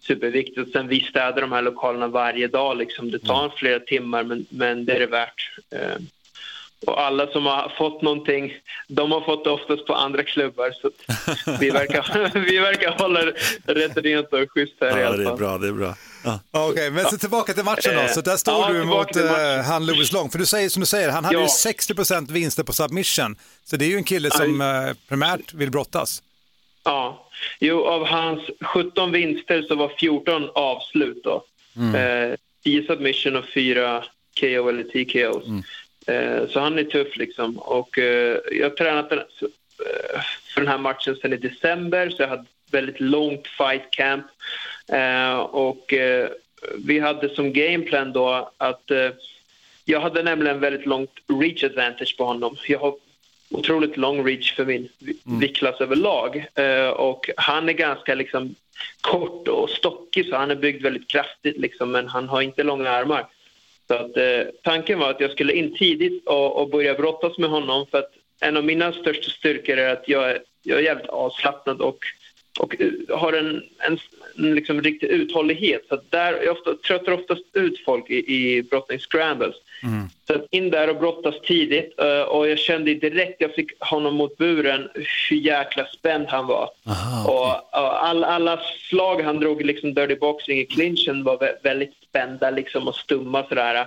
[0.00, 0.72] Superviktigt.
[0.72, 2.76] Sen vi städar de här lokalerna varje dag.
[2.76, 3.10] Liksom.
[3.10, 5.50] Det tar flera timmar, men, men det är det värt.
[5.70, 5.96] Eh,
[6.86, 8.52] och alla som har fått någonting,
[8.88, 10.70] de har fått det oftast på andra klubbar.
[10.82, 10.90] Så
[11.60, 13.20] vi, verkar, vi verkar hålla
[13.66, 15.38] rätt rent och schysst här i Ja, alla det är fall.
[15.38, 15.94] bra, det är bra.
[16.24, 16.40] Ja.
[16.50, 18.08] Okej, men så tillbaka till matchen då.
[18.14, 20.30] Så där står Ja, du mot eh, han Louis Long.
[20.30, 21.40] För du säger som du säger, han hade Ja.
[21.42, 23.36] ju 60% vinster på submission.
[23.64, 24.66] Så det är ju en kille som eh,
[25.08, 26.22] primärt vill brottas.
[26.84, 27.28] Ja.
[27.60, 28.40] Jo, av hans
[28.74, 31.44] 17 vinster så var 14 avslut då.
[31.96, 34.04] Eh, 10 submission och 4
[34.40, 35.46] KO eller TKOs.
[35.46, 35.52] Eh,
[36.48, 37.58] så han är tuff liksom.
[37.58, 39.18] Och eh, jag har tränat eh,
[40.54, 44.26] för den här matchen sedan i december så jag hade väldigt långt fight camp.
[44.88, 46.28] Eh, och eh,
[46.78, 49.10] vi hade som gameplan då att eh,
[49.84, 52.56] jag hade nämligen väldigt långt reach advantage på honom.
[52.68, 52.94] Jag har
[53.50, 56.46] otroligt lång reach för min vi- viktklass överlag.
[56.54, 58.54] Eh, och han är ganska liksom
[59.00, 62.90] kort och stockig så han är byggd väldigt kraftigt liksom, men han har inte långa
[62.90, 63.26] armar.
[63.88, 67.50] Så att, eh, tanken var att jag skulle in tidigt och, och börja brottas med
[67.50, 71.06] honom för att en av mina största styrkor är att jag, är- jag är jävligt
[71.06, 71.98] avslappnad och,
[72.60, 73.98] och eh, har en, en,
[74.38, 75.82] en liksom riktig uthållighet.
[75.88, 78.62] Så att där, jag ofta, tröttar oftast ut folk i, i
[79.82, 80.08] brottning-scrambles.
[80.26, 84.36] Så in där och brottas tidigt eh, och jag kände direkt jag fick honom mot
[84.36, 84.88] buren
[85.28, 86.70] hur jäkla spänd han var.
[87.26, 87.46] och,
[87.80, 91.94] och all, alla slag han drog i liksom dirty boxing i clinchen var vä- väldigt
[92.08, 93.86] spända liksom och stumma sådär.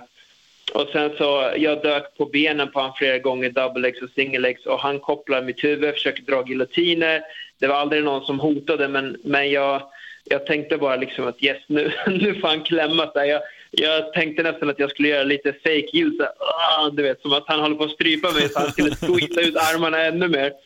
[0.74, 4.38] Och sen så, jag dök på benen på honom flera gånger, double legs och single
[4.38, 7.22] legs och han kopplar mitt huvud, försöker dra giljotiner.
[7.58, 9.82] Det var aldrig någon som hotade men, men jag,
[10.24, 13.28] jag tänkte bara liksom att yes, nu, nu får han klämma sig.
[13.28, 13.42] Jag,
[13.78, 17.32] jag tänkte nästan att jag skulle göra lite fake ljud, så "Ah", du vet, som
[17.32, 20.52] att han håller på att strypa mig så han skulle squeeza ut armarna ännu mer.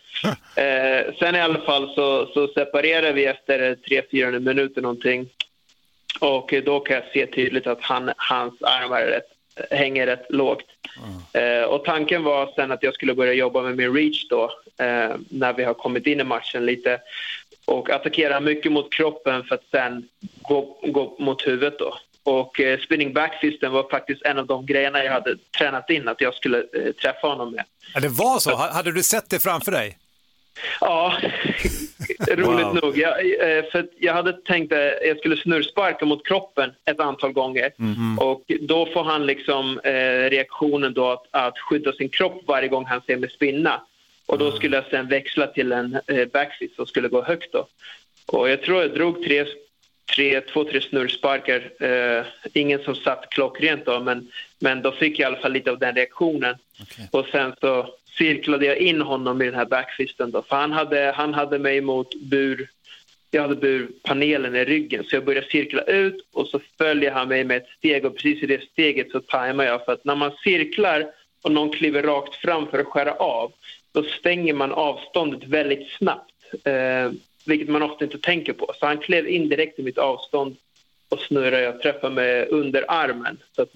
[0.57, 5.29] Eh, sen i alla fall så, så separerar vi efter tre, fyra minuter någonting.
[6.20, 9.33] Och då kan jag se tydligt att han, hans armar rätt
[9.70, 10.64] hänger rätt lågt.
[11.33, 14.44] Eh, och tanken var sen att jag skulle börja jobba med min reach då,
[14.79, 17.01] eh, när vi har kommit in i matchen lite
[17.64, 20.09] och attackera mycket mot kroppen för att sen
[20.42, 21.94] gå, gå mot huvudet då.
[22.24, 26.20] Och eh, spinning backfisten var faktiskt en av de grejerna jag hade tränat in att
[26.20, 27.64] jag skulle eh, träffa honom med.
[27.94, 28.50] Ja, det var så?
[28.50, 29.98] Ha- Hade du sett det framför dig?
[30.80, 31.14] Ja,
[32.30, 32.74] roligt Wow.
[32.82, 32.98] nog.
[32.98, 37.70] Jag, eh, för jag hade tänkt att jag skulle snurrsparka mot kroppen ett antal gånger.
[38.20, 39.92] Och då får han liksom eh,
[40.30, 43.80] reaktionen då att, att skydda sin kropp varje gång han ser mig spinna.
[44.26, 47.66] Och då skulle jag sen växla till en eh, backfist som skulle gå högt då.
[48.26, 49.44] Och jag tror jag drog tre,
[50.15, 51.73] tre, två, tre snurrsparkar.
[51.81, 55.71] Eh, ingen som satt klockrent då, men, men då fick jag i alla fall lite
[55.71, 56.57] av den reaktionen.
[57.11, 61.12] Och sen så cirklade jag in honom i den här backfisten då, för han hade,
[61.17, 62.69] han hade mig mot bur,
[63.31, 67.45] jag hade burpanelen i ryggen så jag började cirkla ut och så följer han mig
[67.45, 70.33] med ett steg och precis i det steget så tajmar jag för att när man
[70.45, 71.11] cirklar
[71.43, 73.53] och någon kliver rakt fram för att skära av
[73.93, 76.33] då stänger man avståndet väldigt snabbt,
[76.65, 77.11] eh,
[77.44, 78.72] vilket man ofta inte tänker på.
[78.81, 80.57] Så han klev in direkt i mitt avstånd
[81.09, 81.61] och snurrade.
[81.62, 83.38] Jag träffade med under armen.
[83.57, 83.68] Så att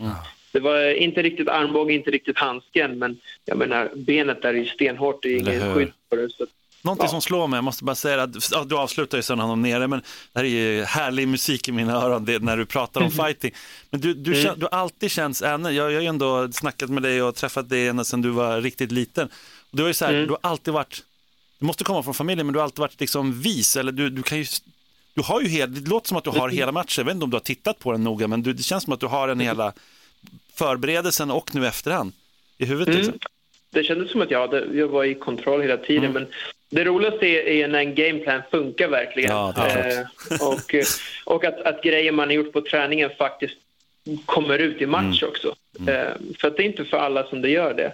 [0.52, 4.66] det var inte riktigt armbåge, inte riktigt handsken, men jag menar benet där är ju
[4.66, 6.30] stenhårt, det är ingen skydd på det.
[6.30, 6.48] Så att,
[6.82, 7.08] Någonting Ja.
[7.10, 10.00] som slår mig, jag måste bara säga att du avslutar ju sen honom nere, men
[10.32, 13.50] det här är ju härlig musik i mina öron det, när du pratar om fighting.
[13.90, 15.10] Men du, du, kän, du alltid
[15.44, 18.30] Anne, jag, jag har ju ändå snackat med dig och träffat dig ända sedan du
[18.30, 19.28] var riktigt liten.
[19.70, 21.02] Och du har ju så här, du har alltid varit,
[21.58, 24.22] du måste komma från familjen, men du har alltid varit liksom vis, eller du, du
[24.22, 24.44] kan ju,
[25.14, 27.24] du har ju hela, det låter som att du har hela matchen, jag vet inte
[27.24, 29.28] om du har tittat på den noga, men du, det känns som att du har
[29.28, 29.72] den hela
[30.54, 32.12] förberedelsen och nu efterhand
[32.58, 32.94] i huvudet.
[32.94, 33.06] Mm.
[33.06, 33.18] Liksom.
[33.70, 36.12] det kändes som att jag, hade, jag var i kontroll hela tiden, Mm.
[36.12, 36.26] men
[36.70, 39.30] det roligaste är, är när en gameplan funkar verkligen.
[39.30, 40.74] Ja, det Eh, och
[41.34, 43.54] och att, att grejer man har gjort på träningen faktiskt
[44.24, 45.30] kommer ut i match Mm.
[45.30, 45.54] också.
[45.90, 47.92] Eh, för att det är inte för alla som det gör det.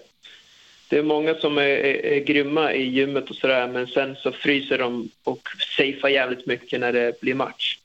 [0.92, 4.32] Det är många som är, är, är grymma i gymmet och sådär men sen så
[4.32, 7.78] fryser de och safear jävligt mycket när det blir match.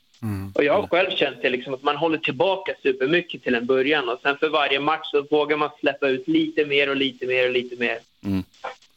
[0.54, 4.08] Och jag har själv känt det liksom att man håller tillbaka supermycket till en början
[4.08, 7.46] och sen för varje match så vågar man släppa ut lite mer och lite mer
[7.46, 7.98] och lite mer.
[8.24, 8.42] Mm.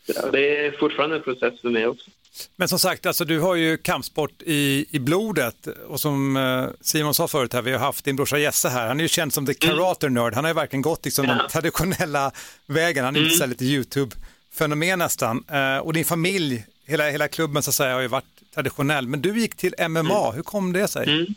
[0.05, 2.11] Så Det är fortfarande en process för mig också.
[2.55, 5.67] Men som sagt, alltså, du har ju kampsport i, i blodet.
[5.87, 8.99] Och som eh, Simon sa förut här, vi har haft din brorsa Jesse här, han
[8.99, 11.49] är ju känd som the karate nerd, han har ju verkligen gått liksom, den Ja.
[11.49, 12.31] traditionella
[12.65, 15.43] vägen, han är så här lite YouTube-fenomen nästan.
[15.51, 19.21] Eh, och din familj, hela, hela klubben så att säga har ju varit traditionell, men
[19.21, 21.27] du gick till MMA, hur kom det sig?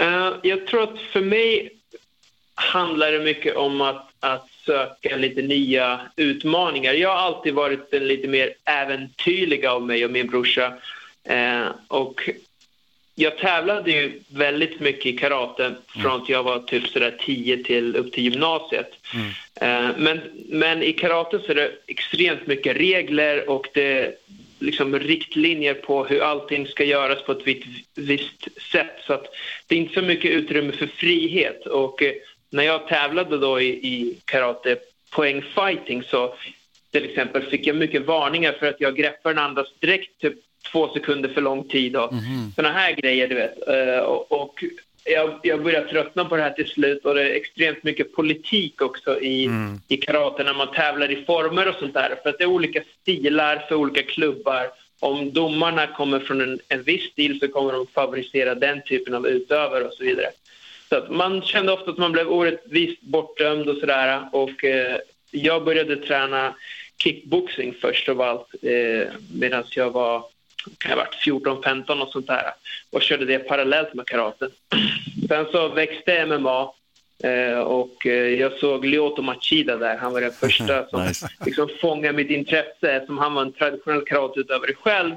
[0.00, 1.70] Eh, jag tror att för mig
[2.54, 6.92] handlar det mycket om att, att söka lite nya utmaningar.
[6.92, 10.72] Jag har alltid varit den lite mer äventyrliga av mig och min brorsa.
[11.24, 12.30] Eh, och
[13.14, 17.96] jag tävlade ju väldigt mycket i karate från att jag var typ sådär 10 till
[17.96, 18.90] upp till gymnasiet.
[19.60, 24.18] Eh, men, men i karate så är det extremt mycket regler och det
[24.58, 28.96] liksom riktlinjer på hur allting ska göras på ett visst, visst sätt.
[29.06, 29.26] Så att
[29.66, 31.66] det är inte så mycket utrymme för frihet.
[31.66, 32.12] Och eh,
[32.50, 34.76] när jag tävlade då i, i karate
[35.10, 36.34] poängfighting så
[36.90, 40.34] till exempel fick jag mycket varningar för att jag greppade den andras direkt typ
[40.72, 42.12] två sekunder för lång tid och
[42.56, 43.68] såna här grejer du vet.
[43.68, 44.64] Eh, och,
[45.04, 48.82] jag, jag började tröttna på det här till slut och det är extremt mycket politik
[48.82, 49.50] också i,
[49.88, 52.18] i karate när man tävlar i former och sånt där.
[52.22, 54.70] För att det är olika stilar för olika klubbar.
[55.00, 59.26] Om domarna kommer från en, en viss stil så kommer de favorisera den typen av
[59.26, 60.26] utövare och så vidare.
[60.90, 64.28] Så man kände ofta att man blev orättvist bortdömd och sådär.
[64.32, 64.96] Och eh,
[65.30, 66.54] jag började träna
[67.02, 70.24] kickboxing först av allt eh, medan jag var
[70.78, 72.42] kan jag varit 14-15 och sånt där
[72.90, 74.50] och körde det parallellt med karaten.
[75.28, 76.72] Sen så växte MMA
[77.22, 79.96] eh, och eh, jag såg Lyoto Machida där.
[79.96, 81.28] Han var den första som Nice.
[81.46, 85.14] liksom fångade mitt intresse som han var en traditionell karateutövare själv.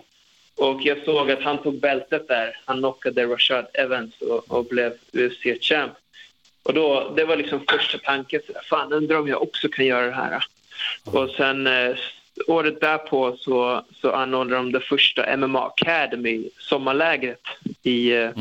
[0.56, 2.58] Och jag såg att han tog bältet där.
[2.66, 5.92] Han knockade Rashad Evans och, och blev UFC-champ.
[6.64, 8.42] Och då, det var liksom första tanken.
[8.70, 10.44] Fan, undrar om jag också kan göra det här.
[11.06, 11.96] Och sen eh,
[12.48, 17.42] året därpå så, så anordnade de det första MMA Academy, sommarlägret
[17.84, 18.32] i, eh,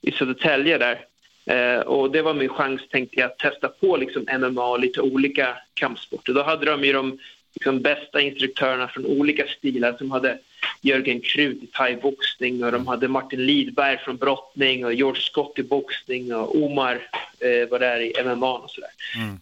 [0.00, 1.04] i Södertälje där.
[1.46, 5.00] Eh, och det var min chans, tänkte jag, att testa på liksom MMA och lite
[5.00, 6.32] olika kampsporter.
[6.32, 7.18] Då hade de ju de
[7.54, 10.38] liksom, bästa instruktörerna från olika stilar som hade
[10.80, 15.62] Jörgen Krut i thaiboxning och de hade Martin Lidberg från brottning och George Scott i
[15.62, 17.08] boxning och Omar
[17.40, 18.90] eh, var där i MMA och sådär.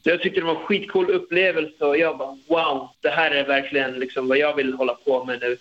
[0.03, 3.45] Så jag tyckte det var en skitcool upplevelse och jag bara wow, det här är
[3.47, 5.57] verkligen liksom vad jag vill hålla på med nu.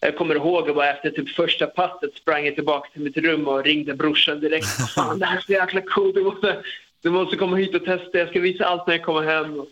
[0.00, 3.64] Jag kommer ihåg att efter typ första passet sprang jag tillbaka till mitt rum och
[3.64, 4.66] ringde brorsan direkt.
[4.94, 6.16] Fan, det här är så jäkla coolt.
[6.16, 6.62] Måste
[7.02, 9.66] du måste komma hit och testa, jag ska visa allt när jag kommer hem.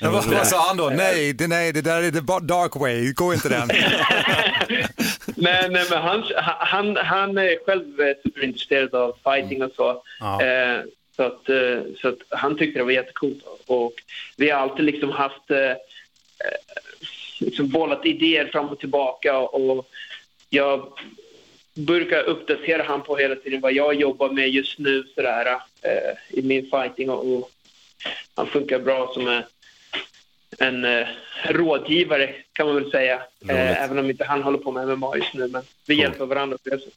[0.00, 0.90] Men vad, vad sa han då?
[0.90, 3.68] Nej, det, nej, det där är the dark way, gå inte den.
[5.36, 6.24] nej, nej, men han,
[6.58, 10.02] han, han är själv eh, superintresserad av fighting och så.
[10.20, 10.42] Ja.
[10.42, 10.80] Eh,
[11.16, 13.44] så, att, eh, så att han tyckte det var jättekult.
[13.66, 13.92] Och
[14.36, 15.76] vi har alltid liksom haft eh, eh,
[17.38, 19.38] liksom bollat idéer fram och tillbaka.
[19.38, 19.88] Och
[20.50, 20.92] jag
[21.74, 25.46] brukar uppdatera han på hela tiden vad jag jobbar med just nu sådär,
[25.82, 27.10] eh, i min fighting.
[27.10, 27.50] Och, och
[28.34, 29.42] han funkar bra som en,
[30.58, 31.08] en eh,
[31.44, 33.22] rådgivare kan man väl säga.
[33.48, 35.48] Eh, även om inte han håller på med MMA just nu.
[35.48, 36.94] Men vi hjälper varandra på det sättet.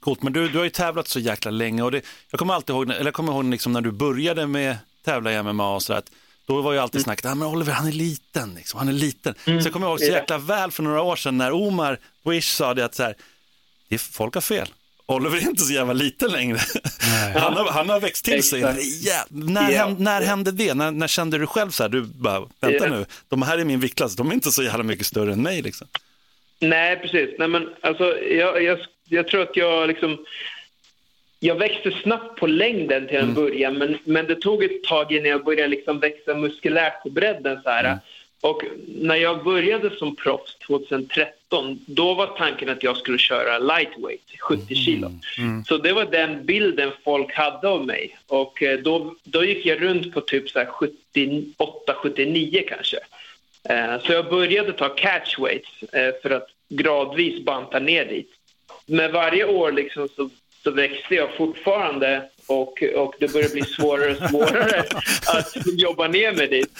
[0.00, 2.76] Coolt, men du, du har ju tävlat så jäkla länge och det, jag kommer alltid
[2.76, 5.98] ihåg, eller jag kommer ihåg liksom när du började med tävla i MMA och sådär,
[5.98, 6.10] att
[6.46, 9.34] då var ju alltid snacket, ah, men Oliver han är liten, liksom, han är liten.
[9.44, 12.74] så jag kommer ihåg så jäkla väl för några år sedan när Omar Wish sa
[12.74, 13.14] det att så här,
[13.88, 14.68] det är, folk har fel.
[15.08, 16.58] Oliver är inte så jävla liten längre.
[17.34, 18.60] Han, har, han har växt till sig.
[18.62, 18.82] Exakt.
[19.02, 19.78] Ja, när, Ja.
[19.86, 20.74] hän- när hände det?
[20.74, 22.88] När, när kände du själv så här, du bara, vänta Ja.
[22.88, 25.62] nu, de här är min viktklass, de är inte så jävla mycket större än mig
[25.62, 25.86] liksom.
[26.60, 27.30] Nej, precis.
[27.38, 28.78] Nej, men, alltså, jag, jag,
[29.08, 30.24] jag tror att jag liksom...
[31.40, 35.26] Jag växte snabbt på längden till en början, men, men det tog ett tag innan
[35.30, 37.62] jag började liksom växa muskulärt på bredden.
[37.62, 37.98] Så här.
[38.40, 44.40] Och när jag började som proffs 2013, då var tanken att jag skulle köra lightweight,
[44.40, 45.12] 70 kilo.
[45.68, 48.18] Så det var den bilden folk hade av mig.
[48.26, 50.68] Och eh, då, då gick jag runt på typ så här
[51.14, 52.98] 78-79 kanske.
[53.68, 58.30] Eh, Så jag började ta catchweights eh, för att gradvis banta ner dit.
[58.86, 60.30] Men varje år liksom så,
[60.64, 64.80] så växte jag fortfarande och, och det började bli svårare och svårare
[65.34, 66.72] att jobba ner mig dit.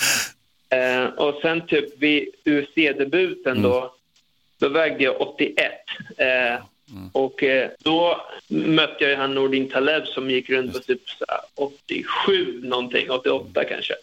[0.76, 3.94] Eh, och sen typ vid UFC-debuten då,
[4.58, 5.72] då vägde jag 81.
[6.16, 6.60] Eh,
[7.12, 11.24] Och eh, då mötte jag ju han Nordin Taleb som gick runt på typ så
[11.28, 13.94] här 87 någonting, 88 kanske.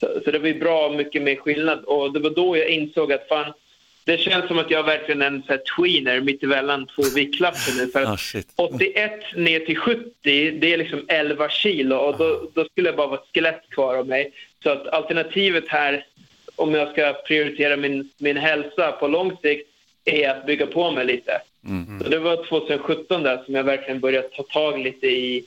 [0.00, 3.12] Så, så det var ju bra mycket mer skillnad och det var då jag insåg
[3.12, 3.52] att fan,
[4.04, 7.90] det känns som att jag verkligen är en så här tweener mittemellan två viktklasser nu.
[7.92, 8.48] För Ah, att shit.
[8.56, 10.10] 81 ner till 70,
[10.60, 13.94] det är liksom 11 kilo och då, då skulle jag bara vara ett skelett kvar
[13.96, 14.32] av mig.
[14.62, 16.06] Så att alternativet här,
[16.56, 19.68] om jag ska prioritera min, min hälsa på lång sikt,
[20.04, 21.40] är att bygga på mig lite.
[22.02, 25.44] Så det var 2017 där som jag verkligen började ta tag lite i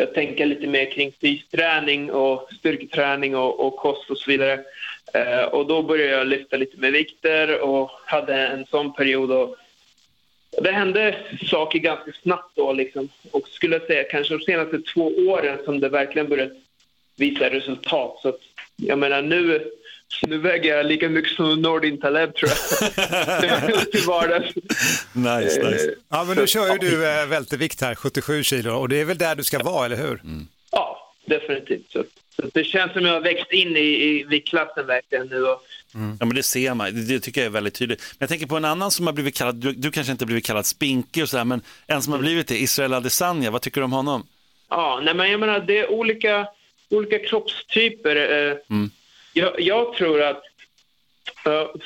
[0.00, 4.60] jag tänker lite mer kring fysträning och styrketräning och, och kost och så vidare.
[5.14, 9.30] Eh, och då började jag lyfta lite med vikter och hade en sån period.
[9.30, 9.56] Och
[10.62, 11.16] det hände
[11.50, 13.08] saker ganska snabbt då liksom.
[13.30, 16.52] Och skulle jag säga kanske de senaste två åren som det verkligen börjat
[17.20, 18.18] visa resultat.
[18.22, 18.38] Så att,
[18.76, 19.64] jag menar nu,
[20.26, 23.90] nu väger jag lika mycket som Nordin Taleb tror jag.
[23.92, 24.54] Till vardags.
[25.12, 25.94] Nice, Eh, nice.
[26.08, 29.18] Ja, men nu kör ju du eh, vältevikt här, 77 kilo, och det är väl
[29.18, 30.20] där du ska vara, eller hur?
[30.72, 31.92] Ja, definitivt.
[31.92, 32.04] Så,
[32.36, 35.44] så det känns som jag har växt in i, i viktklassen verkligen nu.
[35.44, 35.62] Och,
[35.92, 36.94] Ja, men det ser man.
[36.94, 38.00] Det, det tycker jag är väldigt tydligt.
[38.00, 40.26] Men jag tänker på en annan som har blivit kallad, du, du kanske inte har
[40.26, 43.80] blivit kallad spinkig och sådär, men en som har blivit det, Israel Adesanya, vad tycker
[43.80, 44.26] du om honom?
[44.68, 46.46] Ja, nej, men jag menar, det är olika,
[46.90, 48.16] olika kroppstyper.
[48.16, 48.56] Eh,
[49.32, 50.42] jag, jag tror att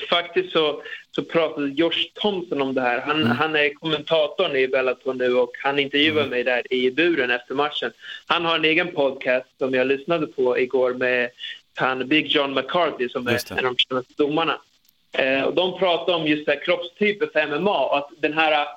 [0.09, 0.81] faktiskt så,
[1.11, 3.01] så pratade Josh Thompson om det här.
[3.01, 7.55] Han, han är kommentatorn i Bellator nu och han intervjuade mig där i buren efter
[7.55, 7.91] matchen.
[8.25, 11.29] Han har en egen podcast som jag lyssnade på igår med
[11.75, 14.61] han Big John McCarthy som är en av de kändaste domarna.
[15.11, 18.67] Eh, och de pratade om just det här kroppstyper för MMA och att den här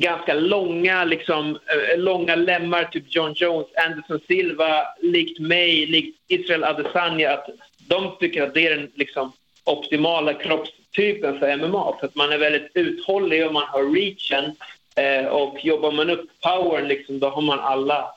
[0.00, 6.64] ganska långa, liksom, eh, långa lemmar, typ John Jones, Anderson Silva, likt mig, likt Israel
[6.64, 7.46] Adesanya, att
[7.78, 9.32] de tycker att det är den liksom,
[9.64, 11.96] optimala kroppstypen för MMA.
[12.00, 14.56] För att man är väldigt uthållig och man har reachen.
[14.96, 18.10] Eh, och jobbar man upp powern, liksom, då har man alla,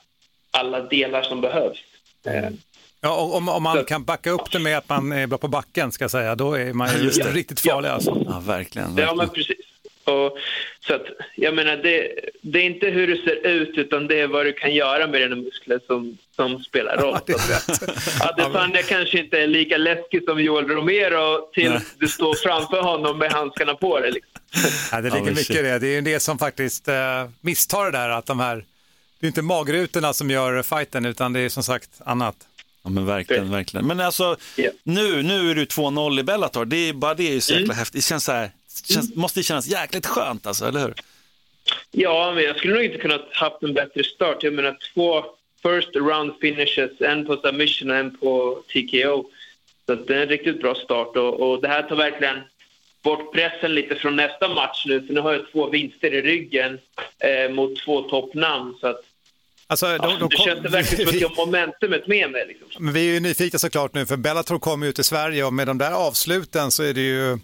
[0.50, 1.78] alla delar som behövs.
[2.26, 2.50] Eh,
[3.04, 5.48] Ja, och om, om man kan backa upp det med att man är bra på
[5.48, 7.30] backen, ska jag säga, då är man ju Just det.
[7.30, 8.22] riktigt farlig alltså.
[8.28, 8.88] Ja, verkligen.
[8.88, 9.16] Ja, verkligen.
[9.16, 9.56] men precis.
[10.04, 10.38] Och,
[10.86, 14.26] så att, jag menar, det, det är inte hur du ser ut, utan det är
[14.26, 17.18] vad du kan göra med dina muskler som, som spelar roll.
[17.40, 17.58] säga.
[18.20, 23.32] Adesanya kanske inte är lika läskig som Joel Romero tills du står framför honom med
[23.32, 24.12] handskarna på dig.
[24.12, 24.30] Liksom.
[24.92, 25.78] Ja, det Ja, ligger mycket i det.
[25.78, 26.94] Det är ju det som faktiskt eh,
[27.40, 28.64] misstar det där, att de här,
[29.20, 32.36] det är inte magrutorna som gör fighten, utan det är som sagt annat.
[32.84, 33.86] Ja, men verkligen, verkligen.
[33.86, 34.70] Men alltså, Ja.
[34.82, 36.64] nu, nu är du 2-0 i Bellator.
[36.64, 37.94] Det är bara det är ju så jäkla häftigt.
[38.02, 38.50] Det känns så här,
[38.84, 40.94] känns, måste det kännas jäkligt skönt alltså, eller hur?
[41.90, 44.42] Ja, men jag skulle nog inte kunnat haft en bättre start.
[44.42, 45.24] Jag menar två
[45.62, 49.24] first round finishes, en på submission och en på TKO.
[49.86, 52.40] Så att det är en riktigt bra start och, och det här tar verkligen
[53.02, 55.06] bort pressen lite från nästa match nu.
[55.06, 56.78] För nu har jag två vinster i ryggen
[57.18, 58.74] eh, mot två toppnamn.
[58.80, 59.04] Så att
[59.72, 62.44] Alltså, de, Ja, de det kom- känns verkligen som att jag har momentumet med mig.
[62.48, 62.84] Liksom.
[62.84, 65.66] Men vi är ju nyfikna såklart nu, för Bellator kommer ju till Sverige och med
[65.66, 67.38] de där avsluten så är det ju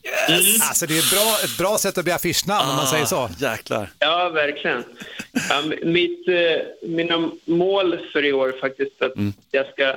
[0.69, 3.31] alltså, det är ett, bra, ett bra sätt att bli affischnamn om man säger så.
[3.39, 3.91] Jäklar.
[3.99, 4.85] Ja, verkligen.
[5.49, 9.13] Ja, mitt, eh, mina mål för i år är faktiskt att
[9.51, 9.97] jag ska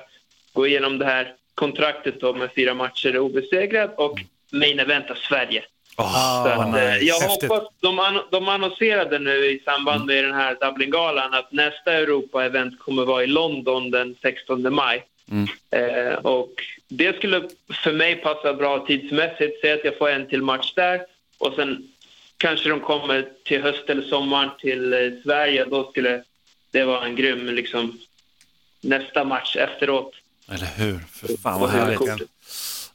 [0.54, 4.20] gå igenom det här kontraktet då med fyra matcher obesegrad och
[4.52, 5.64] main eventa Sverige.
[5.96, 7.50] Ah, Så att, eh, jag Häftigt.
[7.50, 13.06] hoppas, de, de annonserade nu i samband med den här Dublingalan att nästa Europa-event kommer
[13.06, 15.04] vara i London den 16 maj.
[15.72, 16.52] Eh, och
[16.88, 17.50] det skulle
[17.84, 19.62] för mig passa bra tidsmässigt.
[19.62, 21.02] Säg att jag får en till match där
[21.38, 21.88] och sen
[22.38, 25.66] kanske de kommer till höst eller sommaren till eh, Sverige.
[25.66, 26.24] Då skulle
[26.72, 27.98] det vara en grym liksom,
[28.82, 30.12] nästa match efteråt.
[30.52, 31.00] Eller hur?
[31.12, 32.00] För fan vad härligt.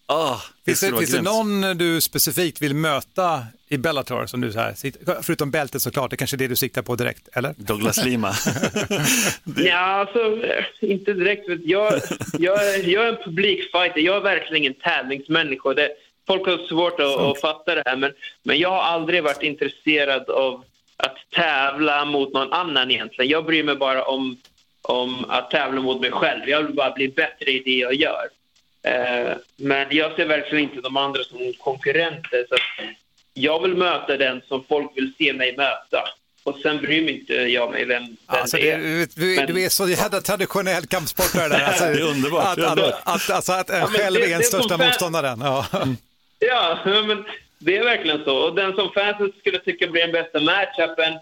[0.08, 0.42] Huvudkortet.
[0.42, 4.58] Ah, Finns det, finns det någon du specifikt vill möta i Bellator som du så
[4.58, 7.54] här, förutom bältet såklart, det är kanske är det du siktar på direkt, eller?
[7.56, 8.32] Douglas Lima.
[9.56, 10.38] Ja, alltså
[10.80, 11.44] inte direkt.
[11.64, 12.00] Jag,
[12.38, 14.00] jag, jag är en publikfighter.
[14.00, 15.74] Jag är verkligen ingen tävlingsmänniska.
[15.74, 15.90] Det,
[16.26, 20.30] folk har svårt att, att fatta det här, men, men jag har aldrig varit intresserad
[20.30, 20.64] av
[20.96, 23.30] att tävla mot någon annan egentligen.
[23.30, 24.36] Jag bryr mig bara om,
[24.82, 26.48] om att tävla mot mig själv.
[26.48, 28.28] Jag vill bara bli bättre i det jag gör.
[28.86, 32.46] Eh, men jag ser verkligen inte de andra som konkurrenter.
[32.48, 32.56] Så
[33.34, 36.04] jag vill möta den som folk vill se mig möta.
[36.42, 38.78] Och sen bryr mig inte jag mig vem, vem Alltså, det är.
[38.78, 41.64] du, du, Men- du är så jävla traditionell kampsportare där.
[41.64, 44.42] Alltså, Det är underbart, Att, att, att, alltså, att en Ja, själv det- är en
[44.42, 45.40] största fan- motståndaren.
[45.40, 45.66] Ja.
[46.38, 47.24] Ja, men
[47.58, 48.36] det är verkligen så.
[48.36, 51.18] Och den som fansen skulle tycka blir den bästa matchupen,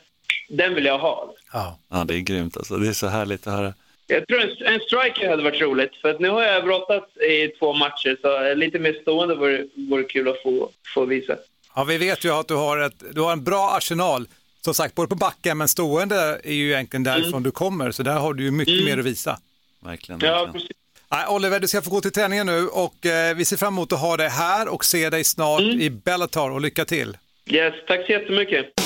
[0.48, 1.34] den vill jag ha.
[1.52, 1.78] Ja.
[1.90, 2.76] Ja, det är grymt alltså.
[2.76, 3.74] Det är så härligt att höra.
[4.06, 7.48] Jag tror en, en striker hade varit roligt, för att nu har jag brottats i
[7.48, 11.36] två matcher, så lite mer stående vore, vore kul att få, få visa.
[11.74, 14.26] ja, vi vet ju att du har, ett, du har en bra arsenal.
[14.60, 18.12] Som sagt, både på backen men stående är ju egentligen därifrån du kommer, så där
[18.12, 19.38] har du ju mycket mer att visa.
[19.80, 20.20] Verkligen.
[20.24, 20.52] Ja, verkligen.
[20.52, 20.76] precis.
[21.10, 23.92] Nej, Oliver, du ska få gå till träningen nu och eh, vi ser fram emot
[23.92, 27.16] att ha dig här och se dig snart i Bellator och lycka till.
[27.46, 28.83] Yes, tack så jättemycket.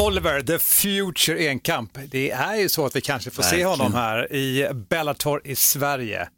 [0.00, 1.98] Oliver, the future enkamp.
[2.06, 3.68] Det är ju så att vi kanske får se Verkligen.
[3.68, 6.28] honom här i Bellator i Sverige.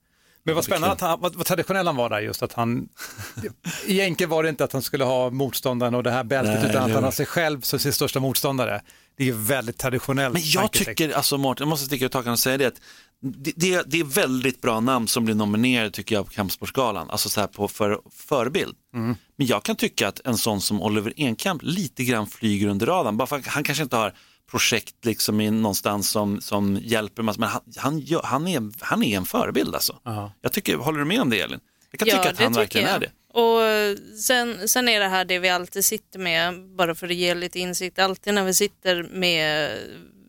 [0.44, 2.88] Men vad spännande att han, vad, vad traditionell han var där just att han,
[3.86, 6.84] egentligen var det inte att han skulle ha motståndaren och det här bältet Nej, utan
[6.84, 8.82] att han har sig själv som sin största motståndare.
[9.16, 10.32] Det är ju väldigt traditionellt.
[10.32, 12.80] Men jag tycker, alltså Mårten, jag måste sticka ut hakan och säga det att
[13.22, 17.28] det, det, det är väldigt bra namn som blir nominerade tycker jag på Kampsportsgalan, alltså
[17.28, 18.74] så här på för, förebild.
[18.94, 19.16] Mm.
[19.36, 23.16] Men jag kan tycka att en sån som Oliver Enkamp lite grann flyger under radarn,
[23.16, 24.14] bara för att han kanske inte har
[24.50, 29.16] projekt liksom i någonstans som, som hjälper, massor, men han, han, han, är, han är
[29.16, 29.98] en förebild alltså.
[30.40, 31.60] Jag tycker, håller du med om det Elin?
[31.90, 33.10] Jag kan tycka att han verkligen är det.
[33.34, 37.34] Och sen, sen är det här det vi alltid sitter med, bara för att ge
[37.34, 39.78] lite insikt, alltid när vi sitter med,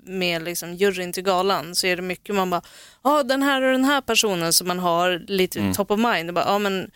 [0.06, 2.62] med liksom juryn till galan så är det mycket man bara,
[3.04, 5.74] ja den här och den här personen som man har lite Mm.
[5.74, 6.92] top of mind, Och bara, ja men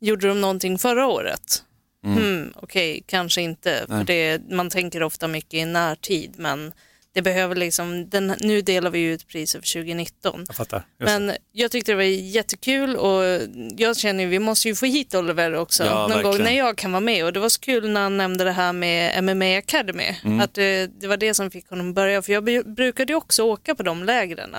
[0.00, 1.62] gjorde de någonting förra året?
[2.04, 4.04] Hmm, Okej, kanske inte, för Mm.
[4.08, 4.38] Nej.
[4.38, 6.72] det, man tänker ofta mycket i närtid, men
[7.14, 10.44] det behöver liksom, den, nu delar vi ut priser för 2019.
[10.46, 10.82] Jag fattar.
[10.98, 13.22] Men jag tyckte det var jättekul och
[13.76, 16.36] jag känner ju, vi måste ju få hit Oliver också Ja, någon verkligen.
[16.36, 18.52] gång när jag kan vara med och det var så kul när han nämnde det
[18.52, 20.40] här med MMA Academy, Mm.
[20.40, 23.16] att det, det var det som fick honom att börja för jag bru- brukade ju
[23.16, 24.56] också åka på de lägren.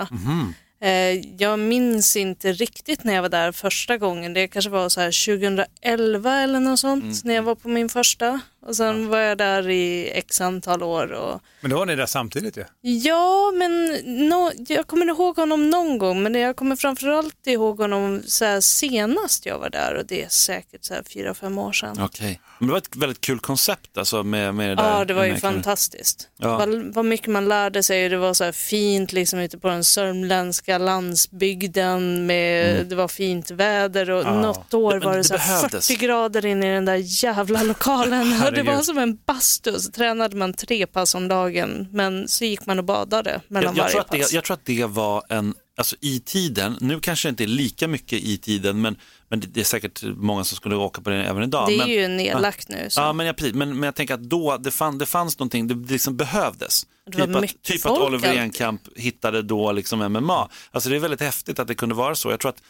[0.83, 0.91] Eh,
[1.37, 5.25] jag minns inte riktigt när jag var där första gången, det kanske var så här
[5.25, 7.15] 2011 eller något sånt Mm.
[7.23, 11.11] när jag var på min första och sen var jag där i x antal år
[11.11, 12.63] och Men då var ni där samtidigt ju.
[12.81, 13.87] Ja, men
[14.29, 18.61] no, jag kommer ihåg honom någon gång, men jag kommer framförallt ihåg honom så här
[18.61, 21.97] senast jag var där och det är säkert så här fyra, fem år sedan.
[22.01, 22.41] Okej.
[22.59, 24.97] Men det var ett väldigt kul koncept alltså med, med det där.
[24.97, 26.27] Ja, det var ju fantastiskt.
[26.37, 26.57] Ja.
[26.57, 28.09] Vad, vad mycket man lärde sig.
[28.09, 32.25] Det var så här fint liksom ute på den sörmländska landsbygden.
[32.25, 34.41] Med, Det var fint väder och Ja.
[34.41, 35.87] något år Ja, men var det, det så här behövdes.
[35.87, 38.33] 40 grader inne i den där jävla lokalen.
[38.51, 39.79] det var som en bastu.
[39.79, 43.77] Så tränade man tre pass om dagen, men så gick man och badade mellan jag,
[43.77, 44.29] jag, varje tror att pass.
[44.29, 47.47] det, jag tror att det var en, alltså i tiden, nu kanske det inte är
[47.47, 48.95] lika mycket i tiden, men,
[49.29, 51.67] men det, det är säkert många som skulle åka på det även idag.
[51.67, 52.85] Det är men, ju nedlagt nu.
[52.89, 53.01] Så.
[53.01, 53.53] Ja, men, ja, precis.
[53.53, 56.85] men, men jag tänker att då, det, fann, det fanns någonting, det, liksom behövdes.
[57.05, 58.37] Det Typ att, typ att Oliver.
[58.37, 60.49] Enkamp hittade då liksom MMA.
[60.71, 62.31] Alltså det är väldigt häftigt att det kunde vara så.
[62.31, 62.61] Jag tror att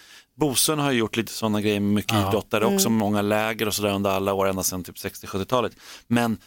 [0.41, 2.99] Bosön har gjort lite sådana grejer med mycket idrottare också, Mm.
[2.99, 5.71] många läger och sådär under alla år, ända sedan typ 60-70-talet.
[6.07, 6.37] Men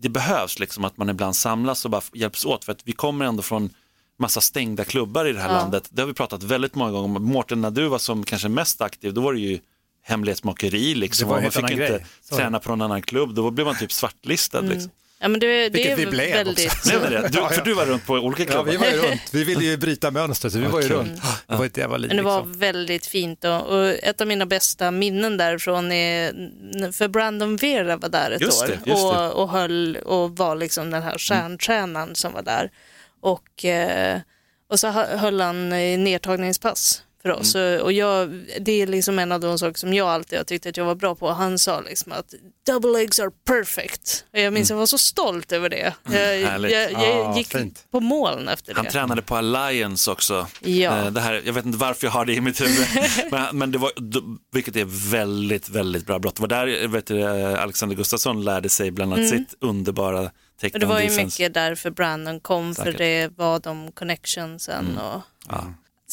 [0.00, 3.24] det behövs liksom att man ibland samlas och bara hjälps åt, för att vi kommer
[3.24, 3.70] ändå från
[4.18, 5.58] massa stängda klubbar i det här Ja.
[5.58, 5.88] landet.
[5.92, 7.24] Det har vi pratat väldigt många gånger om.
[7.24, 9.58] Mårten, när du var som kanske mest aktiv, då var det ju
[10.02, 11.28] hemlighetsmakeri liksom.
[11.28, 12.06] Det var man fick inte grej.
[12.32, 14.60] Träna på någon annan klubb, då blev man typ svartlistad.
[14.60, 14.90] Liksom.
[15.24, 16.66] Ja, men det, det Vilket är vi blev väldigt...
[16.72, 16.88] också.
[16.88, 17.28] Blev det?
[17.28, 17.62] Du, Ja, för ja.
[17.64, 18.70] du var runt på olika Ja, klubbar?
[18.70, 19.20] vi var ju runt.
[19.32, 21.22] Vi ville ju bryta mönstret, så vi var ju runt.
[21.46, 22.08] Det var ett jävla liv.
[22.08, 22.58] Men det var liksom.
[22.58, 26.32] väldigt fint och, och ett av mina bästa minnen därifrån är
[26.92, 28.92] för Brandon Vera var där ett Just år det, just det.
[29.28, 32.70] Och, och höll och var liksom den här stjärntränaren som var där.
[33.20, 34.20] Och, eh,
[34.70, 35.68] och så hö- höll han
[36.04, 37.54] nedtagningspass för oss.
[37.54, 37.80] Mm.
[37.82, 40.76] Och, jag, det är liksom en av de saker som jag alltid har tyckt att
[40.76, 41.30] jag var bra på.
[41.30, 42.34] Han sa liksom att
[42.66, 44.24] double legs are perfect.
[44.32, 45.94] Och jag minns jag var så stolt över det.
[46.04, 46.48] Jag, Mm.
[46.50, 46.72] Härligt.
[46.72, 47.84] jag, jag Ah, gick fint.
[47.90, 48.90] på moln efter Han det.
[48.90, 50.46] tränade på Alliance också.
[50.60, 50.98] Ja.
[50.98, 52.86] Eh, Det här, jag vet inte varför jag har det i mitt huvud,
[53.30, 53.92] men, men det var,
[54.52, 56.34] vilket är väldigt, väldigt bra brott.
[56.36, 60.30] Det var där vet du, Alexander Gustafsson lärde sig bland annat sitt underbara Mm.
[60.56, 61.24] Och tecken det var ju defense.
[61.42, 62.98] mycket därför Brandon kom, för Säkert.
[62.98, 64.86] det var de connectionsen.
[64.86, 64.98] Mm.
[64.98, 65.20] Och...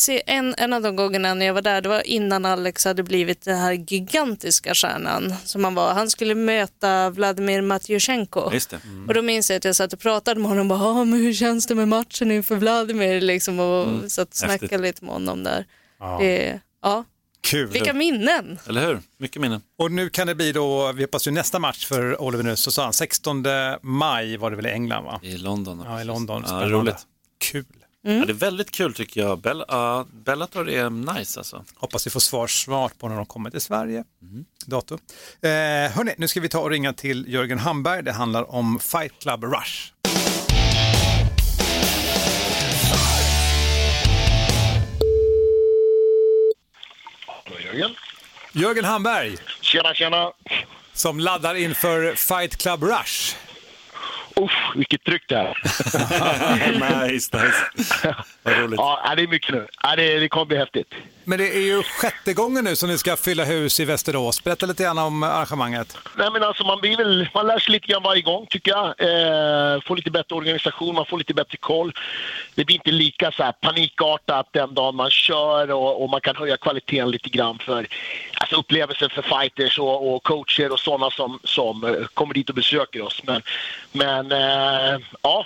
[0.01, 3.03] Se, en, en av de gångerna när jag var där, det var innan Alex hade
[3.03, 5.93] blivit den här gigantiska stjärnan som han var.
[5.93, 8.53] Han skulle möta Vladimir Matjusjenko.
[8.53, 8.79] Just det.
[9.07, 11.19] Och då minns jag att jag satt och pratade med honom och bara, "Ah, men
[11.19, 13.21] hur känns det med matchen inför Vladimir?
[13.21, 14.81] Liksom, och satt och snackade Häftigt.
[14.81, 15.65] lite med honom där.
[16.19, 17.03] Det, ja,
[17.41, 17.67] Kul.
[17.67, 18.59] vilka minnen!
[18.67, 18.99] Eller hur?
[19.17, 19.61] Mycket minnen.
[19.77, 22.71] Och nu kan det bli då, vi hoppas ju nästa match för Oliver nu, så
[22.71, 23.43] sa han 16
[23.81, 25.19] maj var det väl i England va?
[25.23, 25.83] I London.
[25.85, 26.43] Ja, i London.
[26.47, 27.07] Ja, roligt.
[27.51, 27.65] Kul.
[28.03, 29.39] Ja, det är väldigt kul tycker jag.
[29.41, 31.65] Bell, ja, Bellator är nice alltså.
[31.75, 34.03] Hoppas vi får svar snart på när de kommer till Sverige.
[34.21, 34.45] Mhm.
[34.65, 34.99] Datum.
[35.41, 35.49] Eh,
[35.91, 38.03] hörni, nu ska vi ta och ringa till Jörgen Hamberg.
[38.03, 39.91] Det handlar om Fight Club Rush.
[47.63, 47.95] Jörgen.
[48.53, 50.31] Jörgen Hamberg Tjena, tjena.
[50.93, 53.35] som laddar inför Fight Club Rush.
[54.35, 55.57] Uff, vilket tryck det är.
[57.07, 58.15] nice, nice.
[58.43, 58.77] Vad roligt.
[58.77, 59.67] Ja, det är mycket nu.
[59.83, 60.93] Ja, det, det kommer bli häftigt.
[61.23, 64.43] Men det är ju sjätte gången nu som ni ska fylla hus i Västerås.
[64.43, 65.97] Berätta lite grann om arrangemanget.
[66.15, 68.85] Nej, men alltså, man, blir väl, man lär sig lite grann varje gång, tycker jag.
[68.85, 71.93] Eh, får lite bättre organisation, man får lite bättre koll.
[72.55, 76.35] Det blir inte lika så här, panikartat den dagen man kör och, och man kan
[76.35, 77.87] höja kvaliteten lite grann för
[78.33, 82.55] alltså, upplevelsen för fighters och, och coacher och sådana som, som eh, kommer dit och
[82.55, 83.21] besöker oss.
[83.23, 83.41] Men,
[83.91, 85.45] men eh, ja,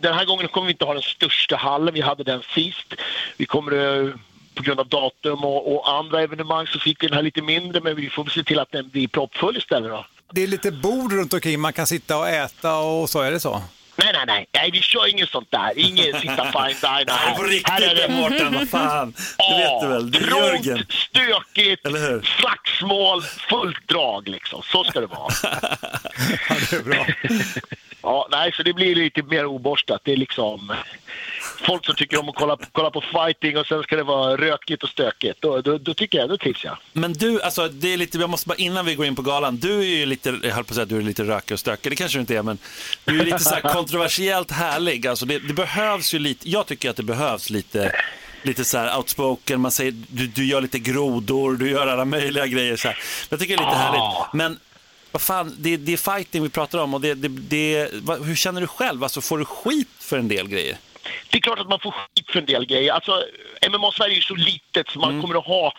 [0.00, 1.94] den här gången kommer vi inte ha den största hallen.
[1.94, 2.94] Vi hade den sist.
[3.36, 4.14] Vi kommer eh,
[4.54, 7.80] på grund av datum och, och andra evenemang så fick vi den här lite mindre
[7.80, 10.06] men vi får se till att den blir proppfull istället då.
[10.32, 13.40] Det är lite bord runt omkring, man kan sitta och äta och så, är det
[13.40, 13.62] så?
[13.96, 15.72] Nej, nej, nej, nej, vi kör inget sånt där.
[15.78, 17.04] Ingen sitta fine dine.
[17.06, 19.14] Nej, på riktigt Här är det- Mårten, vad fan.
[19.38, 20.86] Det vet du väl, det är Trångt, Jörgen.
[20.88, 21.86] stökigt,
[22.38, 24.62] slagsmål, fullt drag liksom.
[24.62, 25.32] Så ska det vara.
[26.48, 27.06] Ja, det är bra.
[28.02, 30.00] Ja, nej, så det blir lite mer oborstat.
[30.04, 30.72] Det är liksom
[31.66, 34.82] folk som tycker om att kolla, kolla på fighting och sen ska det vara rökigt
[34.82, 35.42] och stökigt.
[35.42, 36.76] Då, då, då tycker jag, då trivs jag.
[36.92, 39.56] Men du, alltså det är lite, jag måste bara innan vi går in på galan,
[39.56, 41.60] du är ju lite, jag höll på att säga att du är lite rökig och
[41.60, 42.58] stökig, det kanske du inte är, men
[43.04, 45.06] du är lite så här kontroversiellt härlig.
[45.06, 47.92] Alltså det, det behövs ju lite, jag tycker att det behövs lite,
[48.42, 52.46] lite så här outspoken, man säger, du, du gör lite grodor, du gör alla möjliga
[52.46, 52.98] grejer så här.
[53.28, 54.32] Jag tycker det är lite härligt.
[54.32, 54.58] Men
[55.12, 58.36] vad fan, det, det är fighting vi pratar om och det, det, det, vad, hur
[58.36, 59.02] känner du själv?
[59.02, 60.76] Alltså får du skit för en del grejer?
[61.30, 62.92] Det är klart att man får skit för en del grejer.
[62.92, 63.24] Alltså,
[63.68, 65.72] MMA-Sverige är ju så litet så man kommer att ha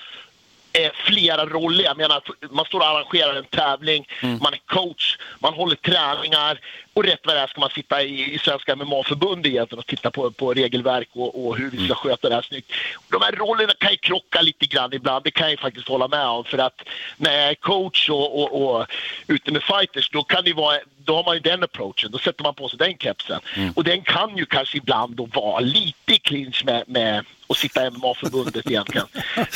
[0.74, 1.84] eh, flera roller.
[1.84, 6.59] Jag menar, man står och arrangerar en tävling, man är coach, man håller träningar
[6.93, 10.11] och rätt vad det är ska man sitta i, i Svenska MMA-förbundet egentligen och titta
[10.11, 12.71] på, på regelverk och, och hur vi ska sköta det här snyggt.
[13.11, 16.07] De här rollerna kan ju krocka lite grann ibland, det kan jag ju faktiskt hålla
[16.07, 16.43] med om.
[16.43, 16.82] För att
[17.17, 18.88] när jag är coach och, och, och
[19.28, 22.43] ute med fighters, då kan det vara då har man ju den approachen, då sätter
[22.43, 23.39] man på sig den kepsen.
[23.76, 27.89] Och den kan ju kanske ibland då vara lite i clinch med, med att sitta
[27.91, 29.08] MMA-förbundet egentligen.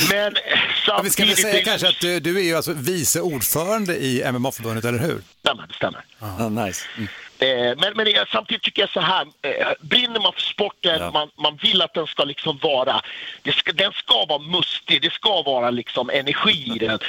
[0.10, 0.41] Men eh,
[0.88, 1.52] Ja, vi ska väl samtidigt...
[1.52, 5.22] säga kanske att du, du är ju alltså vice ordförande i MMA-förbundet, eller hur?
[5.39, 6.06] Stämmer, det stämmer.
[6.20, 6.86] Ah, nice.
[6.98, 7.08] Mm.
[7.39, 11.12] Eh, men men jag, samtidigt tycker jag så här, eh, brinner man för sporten, Ja.
[11.12, 13.02] man, man vill att den ska liksom vara,
[13.41, 17.00] det ska, den ska vara mustig, det ska vara liksom energi i den.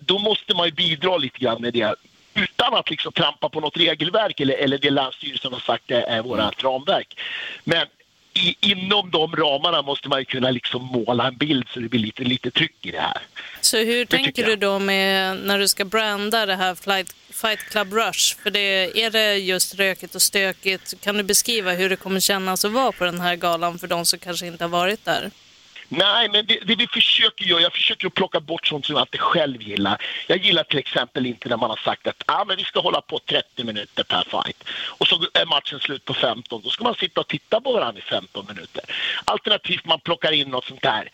[0.00, 1.94] Då måste man ju bidra lite grann med det
[2.34, 6.22] utan att liksom trampa på något regelverk eller, eller det Länsstyrelsen har sagt är, är
[6.22, 7.20] vårt ramverk.
[7.64, 7.86] Men
[8.36, 12.00] i, inom de ramarna måste man ju kunna liksom måla en bild så det blir
[12.00, 13.18] lite, lite tryck i det här.
[13.60, 17.60] Så hur tycker tänker du då med när du ska branda det här Flight, Fight
[17.60, 18.36] Club Rush?
[18.42, 20.94] För det, är det just rökigt och stökigt?
[21.00, 24.04] Kan du beskriva hur det kommer kännas att vara på den här galan för de
[24.06, 25.30] som kanske inte har varit där?
[25.88, 29.18] Nej, men det, det vi försöker göra, jag försöker plocka bort sånt som jag inte
[29.18, 30.02] själv gillar.
[30.26, 33.00] Jag gillar till exempel inte när man har sagt att ah, men vi ska hålla
[33.00, 34.64] på 30 minuter per fight
[34.98, 36.62] och så är matchen slut på 15.
[36.64, 38.84] Då ska man sitta och titta på varandra i 15 minuter.
[39.24, 41.10] Alternativt man plockar in något sånt där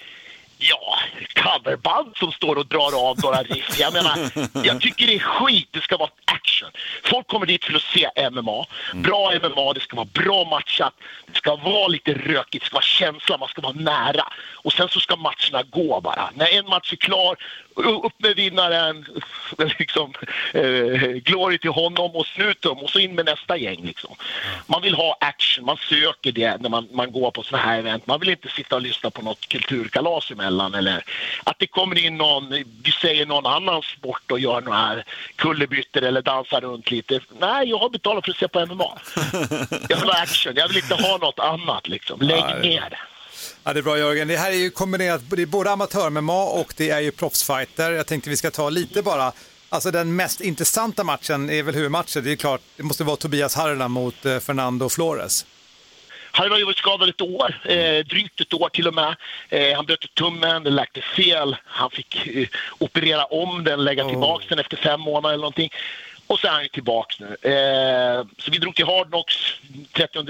[0.71, 0.99] Ja,
[1.43, 3.79] coverband som står och drar av några riff.
[3.79, 4.19] Jag menar,
[4.67, 5.69] jag tycker det är skit.
[5.71, 6.71] Det ska vara action.
[7.05, 8.67] Folk kommer dit för att se MMA.
[8.95, 10.95] Bra MMA, det ska vara bra matchat.
[11.27, 14.33] Det ska vara lite rökigt, det ska vara känsla, man ska vara nära.
[14.55, 16.31] Och sen så ska matcherna gå bara.
[16.35, 17.37] När en match är klar,
[17.77, 19.07] upp med vinnaren,
[19.79, 20.12] liksom,
[20.53, 23.85] eh, glory till honom och snutum och så in med nästa gäng.
[23.85, 24.14] Liksom.
[24.66, 28.07] Man vill ha action, man söker det när man, man går på såna här event.
[28.07, 31.05] Man vill inte sitta och lyssna på något kulturkalas emellan eller
[31.45, 32.51] att det kommer in någon,
[32.85, 35.03] vi säger någon annan sport och gör några
[35.37, 37.20] kullerbyttor eller dansar runt lite.
[37.41, 38.99] Nej, jag har betalat för att se på MMA.
[39.89, 42.20] Jag vill ha action, jag vill inte ha något annat liksom.
[42.20, 43.12] Lägg ner.
[43.65, 44.29] Ja, det är bra Jörgen.
[44.29, 47.93] Det här är ju kombinerat, det är både amatör-MMA och det är ju proffsfighter.
[47.93, 49.33] Jag tänkte vi ska ta lite bara,
[49.69, 52.25] alltså den mest intressanta matchen är väl huvudmatchen.
[52.25, 55.47] Det är klart, det måste vara Tobias Harila mot eh, Fernando Flores.
[56.35, 59.17] Han har ju skadad ett år, eh, drygt ett år till och med.
[59.49, 61.57] Eh, han bröt tummen, det läkte fel.
[61.65, 62.49] Han fick eh,
[62.79, 65.71] operera om den, lägga tillbaka den efter fem månader eller någonting.
[66.33, 67.26] Och så är han ju tillbaks nu.
[67.26, 69.35] Eh, så vi drog till Hardnox
[69.93, 70.22] 30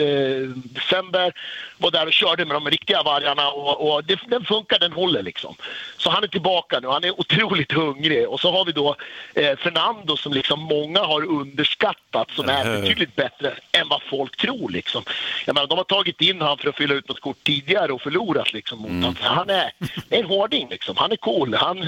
[0.54, 1.32] december,
[1.78, 5.22] var där och körde med de riktiga vargarna och, och det, den funkar, den håller
[5.22, 5.54] liksom.
[5.96, 8.28] Så han är tillbaka nu, han är otroligt hungrig.
[8.28, 8.96] Och så har vi då
[9.34, 14.70] eh, Fernando som liksom många har underskattat som är betydligt bättre än vad folk tror
[14.70, 15.02] liksom.
[15.46, 18.00] Jag menar, de har tagit in han för att fylla ut något kort tidigare och
[18.02, 19.02] förlorat liksom mot Mm.
[19.02, 19.16] honom.
[19.20, 19.72] Han är
[20.10, 21.54] en hårding liksom, han är cool.
[21.54, 21.78] Han,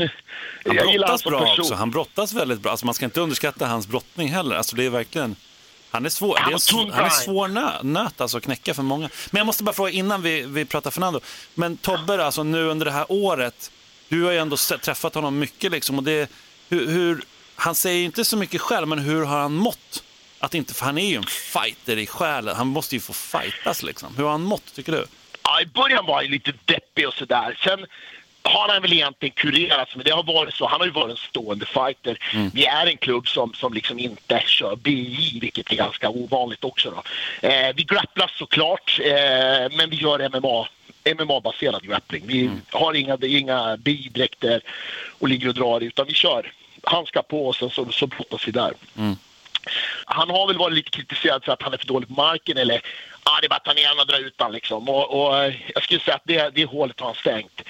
[0.65, 1.61] Han brottas bra person.
[1.61, 1.75] också.
[1.75, 2.71] Han brottas väldigt bra.
[2.71, 4.57] Alltså man ska inte underskatta hans brottning heller.
[4.57, 5.37] Alltså det är verkligen...
[5.91, 9.11] Han är svår, är en, han är svår nö, nöt alltså att knäcka för många.
[9.31, 11.21] Men jag måste bara fråga innan vi, vi pratar Fernando.
[11.55, 13.71] Men Tobbe, alltså nu under det här året,
[14.09, 15.99] du har ju ändå träffat honom mycket liksom.
[15.99, 16.31] Och det,
[16.69, 17.23] hur, hur,
[17.55, 20.03] han säger ju inte så mycket själv, men hur har han mått?
[20.39, 22.57] Att inte, för han är ju en fighter i själen.
[22.57, 24.17] Han måste ju få fightas liksom.
[24.17, 25.07] Hur har han mått, tycker du?
[25.43, 27.59] Ja, I början var han lite deppig och sådär.
[27.65, 27.87] Sen
[28.45, 30.67] har han väl egentligen kurerats, men det har varit så.
[30.67, 32.19] Han har ju varit en stående fighter.
[32.55, 36.91] Vi är en klubb som, som liksom inte kör BI, vilket är ganska ovanligt också.
[36.91, 37.03] Då.
[37.49, 40.69] Eh, vi grapplas såklart, eh, men vi gör MMA.
[41.07, 42.23] MMA-baserad grappling.
[42.27, 44.61] Vi har inga, inga BI-dräkter
[45.19, 46.53] och ligger och drar, utan vi kör
[46.87, 48.73] handskar på och sen så, så brottas vi där.
[50.05, 52.81] Han har väl varit lite kritiserad för att han är för dålig på marken eller
[53.25, 54.89] ja, det är bara att ta ner honom och dra ut honom liksom.
[54.89, 57.63] Och, och jag skulle säga att det, det hålet har han stängt.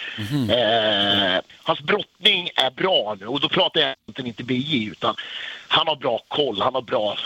[0.50, 5.14] Eh, hans brottning är bra nu och då pratar jag egentligen inte BJ utan
[5.68, 7.16] han har bra koll, han har bra,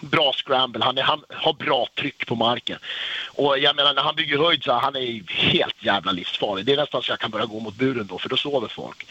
[0.00, 2.78] bra scramble, han, är, han har bra tryck på marken.
[3.26, 6.66] Och jag menar när han bygger höjd så han är helt jävla livsfarlig.
[6.66, 9.06] Det är nästan så jag kan börja gå mot buren då för då sover folk.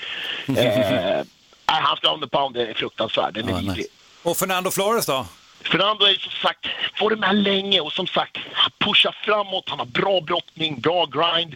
[0.60, 3.89] Eh, nej, hans ground pound är fruktansvärd, den är Ja, nice.
[4.24, 5.26] Och Fernando Flores då?
[5.62, 9.80] Fernando är som sagt, får det med länge och som sagt, han pushar framåt, han
[9.80, 11.55] har bra brottning, bra grind.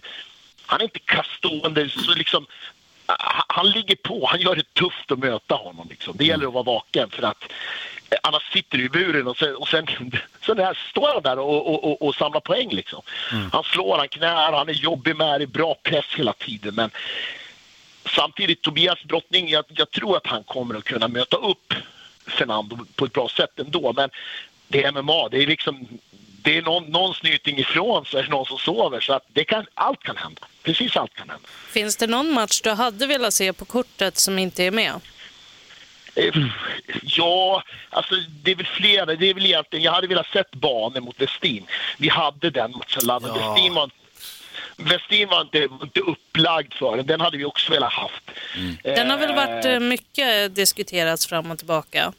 [0.65, 2.45] Han är inte kaststående, så liksom,
[3.47, 5.87] han, ligger på, han gör det tufft att möta honom.
[5.89, 6.17] Liksom.
[6.17, 7.43] Det gäller att vara vaken för att
[8.09, 9.87] eh, annars sitter du i buren och sen, och sen,
[10.45, 12.69] sen där, står han där och, och, och, och samlar poäng.
[12.69, 13.01] Liksom.
[13.51, 16.75] Han slår, han knär, han är jobbig med det, bra press hela tiden.
[16.75, 16.91] Men
[18.15, 21.73] samtidigt, Tobias brottning, jag, jag tror att han kommer att kunna möta upp
[22.28, 23.93] Fernando på ett bra sätt ändå.
[23.93, 24.09] Men
[24.67, 25.88] det är MMA, det är liksom
[26.43, 28.99] det är någon, någon snyting ifrån så är det någon som sover.
[28.99, 30.41] Så att det kan, allt kan hända.
[30.63, 31.47] Precis allt kan hända.
[31.71, 34.93] Finns det någon match du hade velat se på kortet som inte är med?
[36.15, 36.34] Eh,
[37.03, 39.05] Ja, alltså det är väl flera.
[39.05, 41.65] Det är väl egentligen, jag hade velat sett Bane mot Westin.
[41.97, 43.38] Vi hade den matchen laddad.
[43.38, 43.53] Ja.
[43.53, 43.89] Westin var,
[44.78, 47.05] Westin var inte, inte upplagd för den.
[47.05, 48.24] Den hade vi också velat haft.
[48.84, 52.13] Den har väl varit eh, mycket diskuterats fram och tillbaka.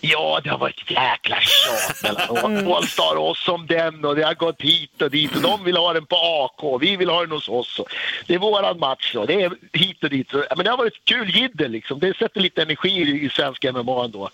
[0.00, 4.22] Ja, det har varit ett jäkla tjat mellan Allstar och oss om den och det
[4.22, 7.20] har gått hit och dit och de vill ha den på AK, vi vill ha
[7.20, 7.78] den hos oss.
[7.78, 7.88] Och
[8.26, 10.32] det är våran match och det är hit och dit.
[10.56, 11.98] Men det har varit kul jidder liksom.
[12.00, 14.30] Det sätter lite energi i, svensk MMA ändå.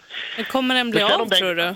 [0.49, 1.75] Kommer den bli av den- tror du?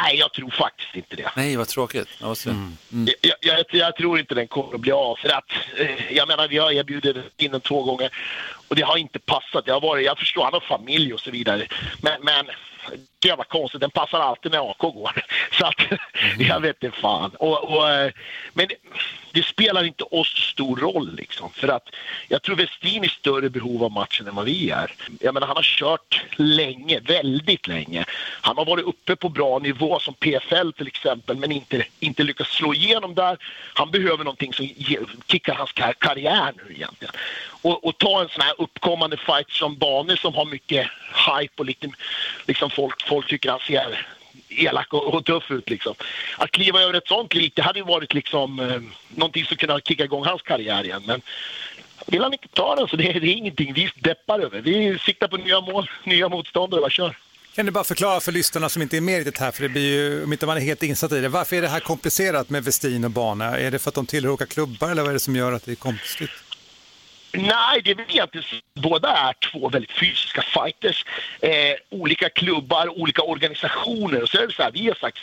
[0.00, 1.30] Nej, jag tror faktiskt inte det.
[1.36, 2.08] Nej, vad tråkigt.
[2.20, 2.76] Ja, vad synd.
[3.20, 5.16] Jag, jag, jag tror inte den kommer att bli av.
[5.16, 8.10] För att, eh, jag menar, vi har erbjudit in den två gånger
[8.74, 9.64] och det har inte passat.
[9.64, 11.66] Det har varit, jag förstår, han har familj och så vidare.
[12.02, 12.46] Men, men
[12.90, 15.24] det är jävla konstigt, den passar alltid när AK går.
[15.58, 15.80] Så att,
[16.38, 17.30] jag vet inte fan.
[17.30, 18.12] Och, och, eh,
[18.52, 18.68] men
[19.32, 21.50] det, spelar inte oss stor roll liksom.
[21.52, 21.88] För att
[22.28, 24.92] jag tror Westin är större behov av matchen än vad vi är.
[25.20, 28.04] Jag menar, han har kört länge, väldigt länge.
[28.40, 32.50] Han har varit uppe på bra nivå som PFL till exempel men inte, inte lyckats
[32.50, 33.36] slå igenom där.
[33.74, 34.68] Han behöver någonting som
[35.26, 37.14] kickar hans kar- karriär nu egentligen.
[37.62, 40.86] Och, och ta en sån här uppkommande fight som Bane som har mycket
[41.26, 41.88] hype och lite,
[42.46, 44.06] liksom folk, folk tycker han ser
[44.48, 45.70] elak och, och tuff ut.
[45.70, 45.94] Liksom.
[46.38, 49.80] Att kliva över ett sånt lik, det hade ju varit liksom, eh, någonting som kunde
[49.84, 51.02] kicka igång hans karriär igen.
[51.06, 51.20] Men
[52.06, 54.60] vill han inte ta den så det är, det är ingenting vi deppar över.
[54.60, 57.16] Vi siktar på nya mål, nya motståndare, bara kör.
[57.54, 59.82] Kan du bara förklara för lyssnarna som inte är med riktigt här, för det blir
[59.82, 62.64] ju, om inte man är helt insatt i det, varför är det här komplicerat med
[62.64, 63.58] Westin och bana?
[63.58, 65.64] Är det för att de tillhör olika klubbar eller vad är det som gör att
[65.64, 66.30] det är konstigt?
[67.34, 68.80] Nej, det är väl egentligen så.
[68.80, 71.04] Båda är två väldigt fysiska fighters.
[71.40, 74.22] Eh, olika klubbar, olika organisationer.
[74.22, 75.18] Och så är det så här, vi har sagt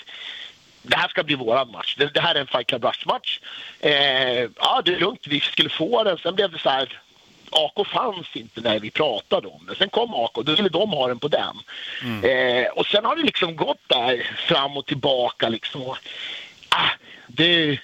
[0.82, 1.96] det här ska bli våran match.
[1.98, 3.40] Det, det här är en Fight Club Rush-match.
[3.80, 6.18] Eh, ja, det är lugnt, vi skulle få den.
[6.18, 7.02] Sen blev det så här,
[7.52, 9.76] AK fanns inte när vi pratade om det.
[9.76, 11.58] Sen kom AK, då ville de ha den på den.
[12.24, 15.82] Eh, och sen har det liksom gått där fram och tillbaka liksom.
[15.82, 15.98] Och,
[16.70, 16.90] ah,
[17.28, 17.80] det,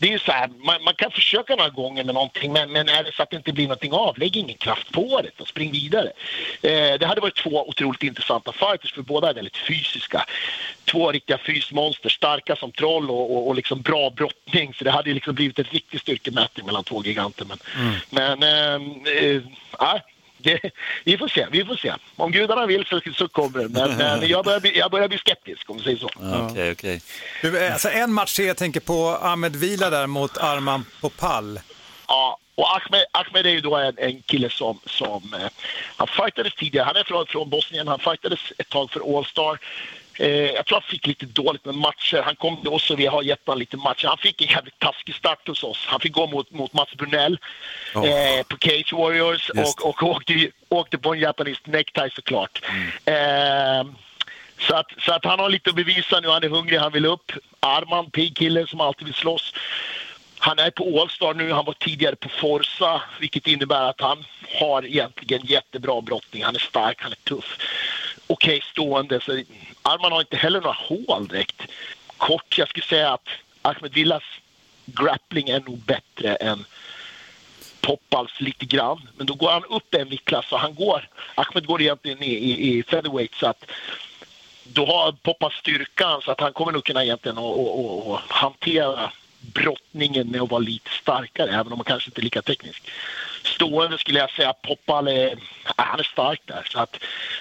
[0.00, 2.88] det är ju så här, man, man kan försöka några gånger med någonting men, men
[2.88, 5.48] är det så att det inte blir någonting av, lägg ingen kraft på det och
[5.48, 6.12] spring vidare.
[6.62, 10.26] Eh, det hade varit två otroligt intressanta fighters för båda är väldigt fysiska.
[10.84, 15.14] Två riktiga fysmonster, starka som troll och, och, och liksom bra brottning så det hade
[15.14, 17.44] liksom blivit en riktig styrkemätning mellan två giganter.
[17.44, 17.58] Men,
[18.10, 19.42] men ehm, eh,
[19.78, 20.00] ja,
[20.42, 20.70] det,
[21.04, 21.92] vi får se, vi får se.
[22.16, 23.68] Om gudarna vill så, så kommer det.
[23.68, 26.10] Men, men jag, börjar bli, jag börjar bli skeptisk om du säger så.
[26.50, 27.02] Okej, okej.
[27.42, 31.60] Du, eh, alltså en match till, jag tänker på Ahmed Vila där mot Arman Popal.
[32.08, 35.48] Ja, och Ahmed, Ahmed är ju då en, en kille som, som eh,
[35.96, 36.84] han fightades tidigare.
[36.84, 37.88] Han är från, från Bosnien.
[37.88, 39.52] Han fightades ett tag för All-Star.
[39.52, 39.58] Eh,
[40.28, 42.22] jag tror han fick lite dåligt med matcher.
[42.22, 44.06] Han kom till oss och vi har gett honom lite matcher.
[44.06, 45.84] Han fick en jävligt taskig start hos oss.
[45.86, 47.38] Han fick gå mot, mot Mats Brunell
[47.94, 52.62] eh, på Cage Warriors och, och åkte, åkte på en Japanese necktie såklart.
[53.04, 53.84] Eh,
[54.58, 56.28] så att, så att han har lite att bevisa nu.
[56.28, 57.32] Han är hungrig, han vill upp.
[57.60, 59.54] Arman, pigg kille som alltid vill slåss.
[60.38, 64.24] Han är på All-Star nu, han var tidigare på Forza, vilket innebär att han
[64.60, 66.44] har egentligen jättebra brottning.
[66.44, 67.58] Han är stark, han är tuff.
[68.26, 69.42] Okej stående, så
[69.82, 71.62] Arman har inte heller några hål direkt.
[72.16, 73.28] Kort, jag skulle säga att
[73.62, 74.22] Ahmed Villas
[74.84, 76.64] grappling är nog bättre än
[77.80, 79.08] Poppals lite grann.
[79.16, 82.78] Men då går han upp en viktklass och han går, Ahmed går egentligen i, i,
[82.78, 83.64] i featherweight så att
[84.64, 90.40] då har Poppas styrkan så att han kommer nog kunna egentligen att hantera brottningen med
[90.40, 92.90] att vara lite starkare, även om han kanske inte är lika teknisk.
[93.42, 95.38] Stående skulle jag säga att Poppal är,
[95.76, 96.66] han är stark där.
[96.72, 96.96] Så att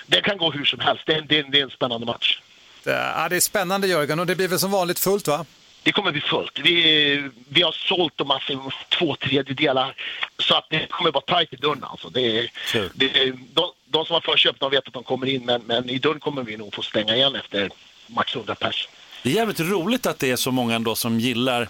[0.07, 1.03] det kan gå hur som helst.
[1.05, 2.39] Det är en, det är en, det är en spännande match.
[2.83, 5.45] Ja, det är spännande Jörgen och det blir väl som vanligt fullt va?
[5.83, 6.59] Det kommer bli fullt.
[6.59, 8.57] Vi, vi har sålt dem alltså i
[8.89, 9.95] två tredjedelar.
[10.39, 12.09] Så att det kommer vara tajt i dörren alltså.
[12.09, 12.89] Det, är- Kul.
[12.93, 15.89] det, är- de, de som har förköpt de vet att de kommer in men, men
[15.89, 17.69] i dörren kommer vi nog få stänga igen efter
[18.07, 18.87] max 100 pers.
[19.23, 21.67] Det är jävligt roligt att det är så många ändå som gillar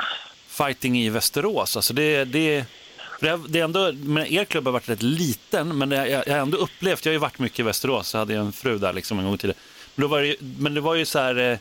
[0.47, 1.75] fighting i Västerås.
[1.75, 2.65] Alltså det, det,
[3.19, 6.41] det, det är ändå, men er klubb har varit rätt liten, men jag, jag har
[6.41, 8.93] ändå upplevt, jag har ju varit mycket i Västerås, jag hade ju en fru där
[8.93, 9.55] liksom en gång i tiden.
[9.95, 11.57] Men, då var det, men det var ju så här, eh,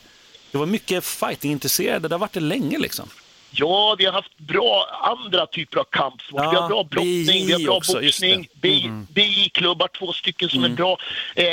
[0.51, 3.09] det var mycket fighting-intresserade, det har varit det länge liksom.
[3.51, 6.41] Ja, vi har haft bra andra typer av kampsport.
[6.43, 8.83] Ja, vi har bra brottning, vi har bra också, boxning, det.
[8.83, 9.07] Mm.
[9.13, 10.97] BI-klubbar, två stycken som är bra.
[11.35, 11.45] Eh,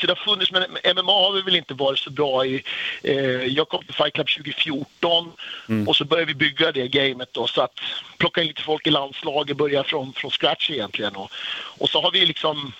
[0.00, 0.62] så det har funnits, men
[0.96, 2.62] MMA har vi väl inte varit så bra i.
[3.02, 5.32] Eh, jag kom till Fight Club 2014
[5.68, 5.88] Mm.
[5.88, 7.80] och så började vi bygga det gamet då, så att
[8.18, 11.16] plocka in lite folk i landslaget, börja från, från scratch egentligen.
[11.16, 11.30] Och,
[11.78, 12.72] och så har vi liksom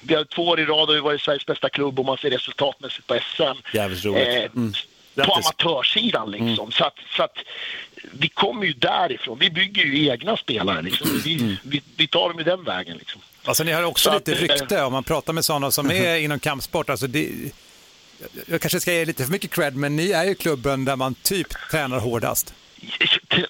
[0.00, 2.30] vi har två år i rad och vi varit Sveriges bästa klubb om man ser
[2.30, 3.76] resultatmässigt på SM.
[3.76, 4.28] Jävligt roligt.
[4.28, 4.72] Eh, Mm.
[5.26, 6.72] på amatörsidan liksom.
[6.72, 7.38] Så, att, så att
[8.12, 9.38] vi kommer ju därifrån.
[9.38, 11.20] Vi bygger ju egna spelare liksom.
[11.24, 13.20] Vi, vi, vi tar dem ju den vägen liksom.
[13.44, 15.90] Alltså ni har också Så att, lite eh, rykte om man pratar med sådana som
[15.90, 16.90] är inom kampsport.
[16.90, 17.30] Alltså det,
[18.46, 21.14] jag- kanske ska ge lite för mycket cred, men ni är ju klubben där man
[21.14, 22.54] typ tränar hårdast.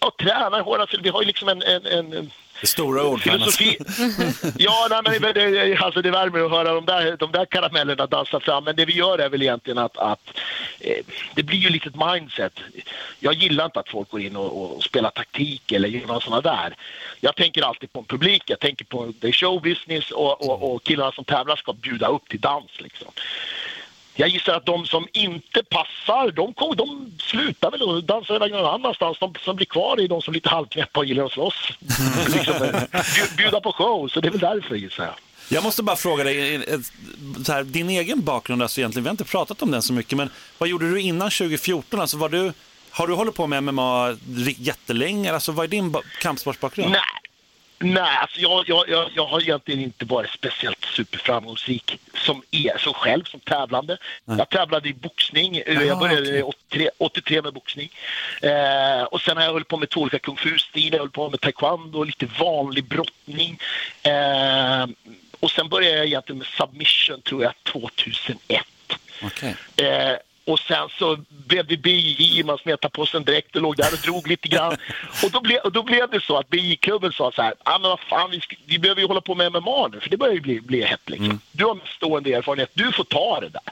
[0.01, 0.95] Och tränar hårdast.
[1.03, 2.31] Vi har ju liksom en, en, en
[2.63, 3.21] stora ord.
[3.21, 3.79] Filosofi.
[4.59, 8.41] ja, nej, men det, alltså det värmer att höra de där, de där karamellerna dansa
[8.41, 8.65] fram.
[8.65, 10.21] Men det vi gör är väl egentligen att, att
[10.81, 12.61] eh, det blir ju lite ett mindset.
[13.19, 16.41] Jag gillar inte att folk går in och, och spelar taktik eller gör något sådana
[16.41, 16.77] där.
[17.21, 20.83] Jag tänker alltid på en publik, jag tänker på the show showbusiness och, och, och
[20.83, 22.81] killarna som tävlar ska bjuda upp till dans.
[22.81, 23.09] Liksom.
[24.17, 28.53] Jag gissar att de som inte passar, de, kom, de slutar väl och dansar iväg
[28.53, 29.19] någon annanstans.
[29.19, 31.69] De som blir kvar är de som är lite halvknäppa och gillar att slåss.
[32.35, 35.15] liksom, eh, bju- bjuda på show, så det är väl därför gissar jag.
[35.49, 36.79] Jag måste bara fråga dig, eh,
[37.47, 40.17] så här, din egen bakgrund, alltså egentligen, vi har inte pratat om den så mycket,
[40.19, 42.01] men vad gjorde du innan 2014?
[42.01, 42.53] Alltså var du,
[42.91, 44.17] har du hållit på med MMA
[44.59, 45.33] jättelänge?
[45.35, 46.91] Alltså, vad är din ba- kampsportsbakgrund?
[46.91, 47.01] Nej,
[47.79, 52.95] nej alltså jag, jag, jag, jag har egentligen inte varit speciellt superframgångsrik som, är, som
[52.95, 53.99] själv, som tävlande.
[54.25, 55.63] Jag tävlade i boxning.
[55.67, 57.91] Eh, jag började 83, 83 med boxning.
[58.43, 60.97] Eh, och sen har jag hållit på med två olika kung fu-stilar.
[60.97, 63.59] Jag hållit på med taekwondo, lite vanlig brottning.
[64.03, 64.87] Eh,
[65.41, 68.65] och sen började jag egentligen med submission, tror jag, 2001.
[69.23, 69.57] Okej.
[69.77, 70.17] Eh,
[70.47, 73.93] Och sen så blev det BJ, man smetade på sig en dräkt och låg där
[73.93, 74.77] och drog lite grann.
[75.25, 77.91] Och då, ble, och då blev det så att BJ-klubben sa så här, ah, men
[77.91, 80.35] vad fan, vi, ska, vi behöver ju hålla på med MMA nu, för det börjar
[80.35, 81.41] ju bli, bli hett liksom.
[81.53, 83.63] Du har stående erfarenhet, du får ta det där.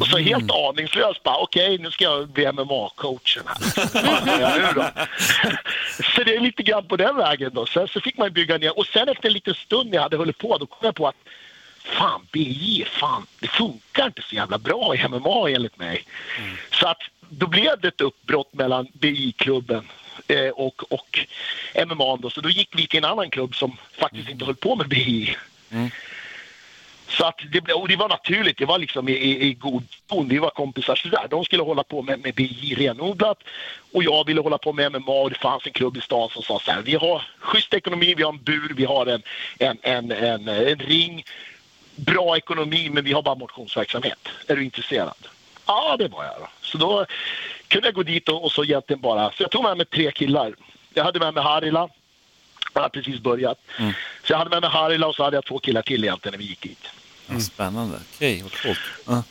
[0.00, 3.56] Och så helt aningslöst bara, okej nu ska jag bli MMA-coachen här.
[6.14, 7.66] så det är lite grann på den vägen då.
[7.66, 10.16] Sen så fick man bygga ner och sen efter en liten stund när jag hade
[10.16, 11.16] hållit på, då kom jag på att
[11.86, 16.04] fan, BJ, fan, det funkar inte så jävla bra i MMA enligt mig.
[16.70, 19.88] Så att då blev det ett uppbrott mellan BJ-klubben
[20.28, 21.18] eh, och, och
[21.86, 22.30] MMA då.
[22.30, 25.36] Så då gick vi till en annan klubb som faktiskt inte höll på med BJ.
[27.08, 30.28] Så att det, och det var naturligt, det var liksom i, i, i god ton.
[30.28, 31.26] Vi var kompisar sådär.
[31.30, 33.38] De skulle hålla på med, med BJ renodlat
[33.92, 36.42] och jag ville hålla på med MMA och det fanns en klubb i stan som
[36.42, 36.82] sa så här.
[36.82, 39.22] Vi har schysst ekonomi, vi har en bur, vi har en,
[39.58, 41.24] en, en, en, en ring.
[41.96, 44.18] Bra ekonomi men vi har bara motionsverksamhet.
[44.46, 45.26] Är du intresserad?
[45.66, 46.48] Ja, det var jag då.
[46.60, 47.06] Så då
[47.68, 49.30] kunde jag gå dit och, och så egentligen bara...
[49.30, 50.54] Så jag tog med mig tre killar.
[50.94, 51.88] Jag hade med mig Harila.
[52.72, 53.58] Han hade precis börjat.
[54.24, 56.38] Så jag hade med mig Harila och så hade jag två killar till egentligen när
[56.38, 56.88] vi gick dit.
[57.26, 57.98] Ja, Spännande.
[58.14, 58.78] Okej, vad coolt.
[59.06, 59.22] Ja.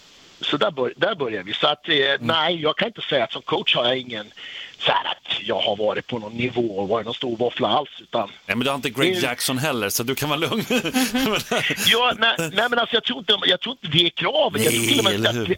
[0.41, 1.53] Så där, bör, där börjar vi.
[1.53, 4.31] Så att, eh, nej, jag kan inte säga att som coach har jag ingen
[4.79, 7.89] så här att jag har varit på någon nivå och varit någon stor våffla alls.
[8.01, 10.65] Utan, Nej, men du har inte Greg Jackson heller, så du kan vara lugn.
[11.87, 14.63] ja, nej, nej, men alltså, jag, tror inte, jag tror inte det är kravet.
[14.63, 15.57] jag, tror Nej, till och med att- hur?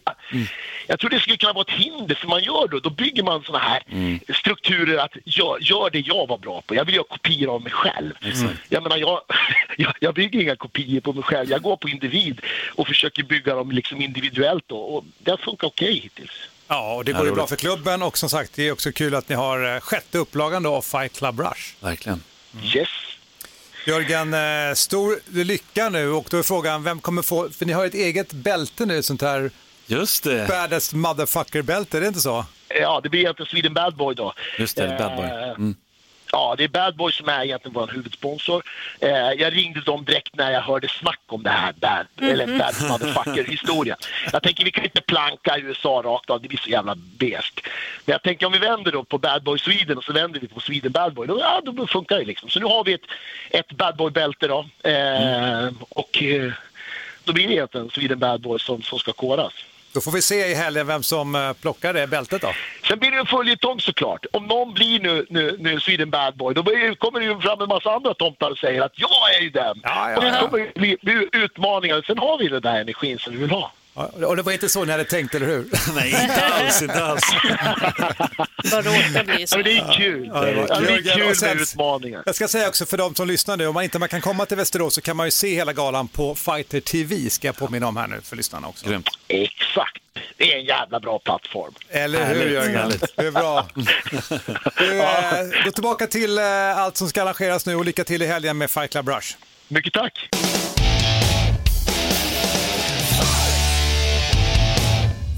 [0.87, 3.43] jag tror det skulle kunna vara ett hinder för man gör då, då bygger man
[3.43, 3.83] såna här
[4.33, 6.75] strukturer att jag gör det jag var bra på.
[6.75, 8.13] Jag vill göra kopior av mig själv.
[8.69, 9.21] Jag menar, jag,
[9.77, 11.49] jag, jag bygger inga kopior på mig själv.
[11.49, 12.41] Jag går på individ
[12.75, 16.31] och försöker bygga dem liksom individuellt då, och det har funkat okej hittills.
[16.67, 19.15] Ja, och det går ju bra för klubben och som sagt det är också kul
[19.15, 21.75] att ni har eh, sjätte upplagan då av Fight Club Rush.
[21.79, 22.23] Verkligen.
[22.75, 22.87] Yes.
[23.87, 27.85] Jörgen, eh, stor lycka nu och då är frågan vem kommer få, för ni har
[27.85, 29.51] ett eget bälte nu, sånt här
[29.85, 30.47] Just det.
[30.47, 32.45] baddest motherfucker-bälte, är det inte så?
[32.67, 34.33] Ja, det blir egentligen Sweden Bad Boy då.
[34.59, 35.25] Just det, Eh, Bad Boy.
[35.25, 35.75] Mm.
[36.31, 38.63] Ja, det är Bad Boy som är egentligen vår huvudsponsor.
[38.99, 42.75] Eh, jag ringde dem direkt när jag hörde snack om det här Bad, eller bad
[42.89, 43.97] Motherfucker-historien.
[44.33, 47.53] Jag tänker vi kan inte planka USA rakt av, det blir så jävla beige.
[48.05, 50.47] Men jag tänker om vi vänder då på Bad Boy Sweden och så vänder vi
[50.47, 52.49] på Sweden Bad Boy, då, ja, då funkar det liksom.
[52.49, 53.01] Så nu har vi ett,
[53.49, 54.65] ett Bad Boy-bälte då.
[54.89, 56.51] Eh, Och eh,
[57.23, 59.53] då blir det egentligen Sweden Bad Boy som, som ska koras.
[59.93, 62.51] Då får vi se i helgen vem som eh, plockar det bältet då.
[62.87, 64.25] Sen blir det en följetong såklart.
[64.33, 66.63] Om någon blir nu, nu, nu Sweden Bad Boy, då
[66.97, 69.81] kommer det ju fram en massa andra tomtar och säger att jag är ju den.
[69.83, 72.03] Ja, ja, och det kommer bli, bli utmaningar.
[72.07, 73.71] Sen har vi den där energin som vi vill ha.
[73.97, 75.65] Ja, Och det var inte så ni hade tänkt, eller hur?
[75.95, 77.23] Nej, inte alls, inte alls.
[78.71, 79.57] Vad råkar bli så.
[79.57, 80.31] det är kul.
[80.33, 82.23] Ja, det var- Ja, det är kul sen- med utmaningar.
[82.25, 84.45] Jag ska säga också för de som lyssnar nu, om man inte man kan komma
[84.45, 87.87] till Västerås så kan man ju se hela galan på Fighter TV, ska jag påminna
[87.87, 88.89] om här nu för lyssnarna också.
[88.89, 89.09] Grymt.
[89.27, 89.97] Exakt.
[90.37, 91.73] Det är en jävla bra plattform.
[91.89, 92.91] Eller hur Jörgen?
[93.15, 93.67] Det är bra.
[94.77, 98.25] Du, eh, gå tillbaka till eh, allt som ska arrangeras nu och lycka till i
[98.27, 99.35] helgen med Fight Club Rush.
[99.67, 100.29] Mycket tack.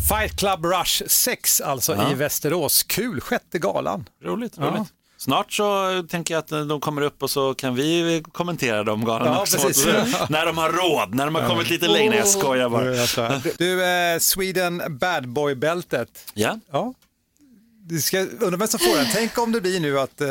[0.10, 2.12] Fight Club Rush 6 alltså Ja.
[2.12, 2.84] i Västerås.
[2.84, 4.10] Kul, sjätte galan.
[4.24, 4.64] Roligt, Ja.
[4.64, 4.94] roligt.
[5.18, 9.32] Snart så tänker jag att de kommer upp och så kan vi kommentera de galorna
[9.32, 9.58] Ja, också.
[9.68, 9.86] precis.
[10.30, 12.16] när de har råd, när de har kommit lite längre.
[12.16, 13.42] Jag skojar bara.
[13.58, 16.32] Du, eh, Sweden Bad Boy-bältet.
[16.34, 16.94] Ja, Ja.
[17.84, 19.06] Du ska, undrar vem som får den.
[19.14, 20.28] Tänk om det blir nu att eh,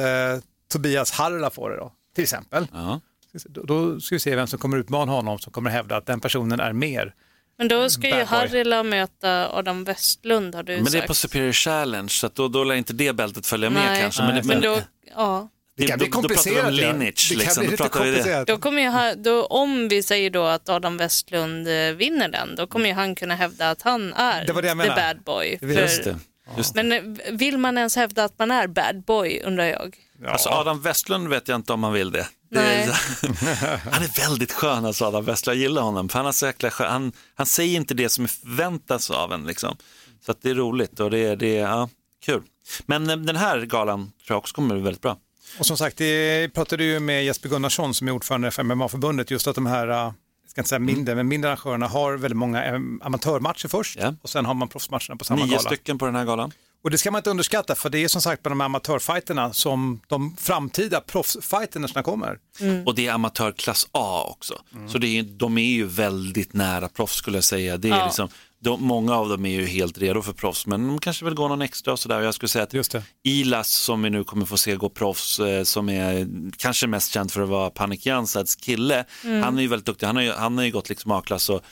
[0.72, 2.66] Tobias Harla får det då, till exempel.
[2.72, 3.00] ja.
[3.44, 6.20] Då, då ska vi se vem som kommer utmana honom, som kommer hävda att den
[6.20, 7.14] personen är mer.
[7.58, 8.24] Men då ska ju.
[8.24, 11.06] Harila möta Adam Westlund har du Men det är sagt.
[11.06, 14.22] på Superior Challenge, så att då, då lär inte det bältet följa med Nej, kanske.
[14.22, 14.80] Men, det, men då,
[15.16, 15.48] ja.
[15.76, 16.68] Det kan bli då, då pratar vi komplicerat.
[16.68, 16.92] om ja.
[16.92, 17.28] lineage.
[17.30, 17.66] det kan liksom.
[17.66, 18.16] bli Då pratar vi det.
[18.16, 18.46] komplicerat.
[18.46, 22.54] Då kommer ju, ha- då, om vi säger då att Adam Westlund eh, vinner den,
[22.56, 25.22] då kommer ju han kunna hävda att han är Det var det jag the bad
[25.24, 25.58] boy.
[25.60, 26.16] Just det.
[26.56, 26.82] Just det.
[26.82, 29.96] Men eh, vill man ens hävda att man är bad boy, undrar jag.
[30.26, 32.26] Alltså Adam Westlund vet jag inte om han vill det.
[32.56, 32.86] Är,
[33.92, 36.08] han är väldigt skön alltså Adam Westlund, jag gillar honom.
[36.08, 36.90] För han, är så jäkla skön.
[36.90, 39.44] Han, han säger inte det som förväntas av en.
[39.46, 39.76] Liksom.
[40.26, 41.88] Så att det är roligt och det, är- det är ja,
[42.24, 42.42] kul.
[42.86, 45.16] Men eh, den här galan tror jag också kommer bli väldigt bra.
[45.58, 49.46] Och som sagt, det pratade ju med Jesper Gunnarsson som är ordförande för MMA-förbundet, just
[49.46, 50.14] att de här, eh, jag
[50.50, 54.14] ska inte säga mindre, men mindre arrangörerna har väldigt många eh, amatörmatcher först Ja.
[54.22, 55.62] och sen har man proffsmatcherna på samma Nio gala.
[55.62, 56.52] stycken på den här galan.
[56.84, 59.52] Och det ska man inte underskatta för det är som sagt på de här amatörfighterna
[59.52, 62.38] som de framtida proffsfighterna kommer.
[62.86, 64.54] Och det är amatörklass A också.
[64.88, 67.76] Så det är, de är ju väldigt nära proffs skulle jag säga.
[67.76, 68.04] Det är Ja.
[68.04, 68.28] liksom,
[68.60, 71.48] de, många av dem är ju helt redo för proffs, men de kanske vill gå
[71.48, 72.20] någon extra och sådär.
[72.20, 73.02] Jag skulle säga att Just det.
[73.24, 77.32] Ilas som vi nu kommer få se gå proffs, eh, som är kanske mest känd
[77.32, 80.06] för att vara Panik Jansads kille, han är ju väldigt duktig.
[80.06, 81.62] Han har ju, han har ju gått liksom A-klass och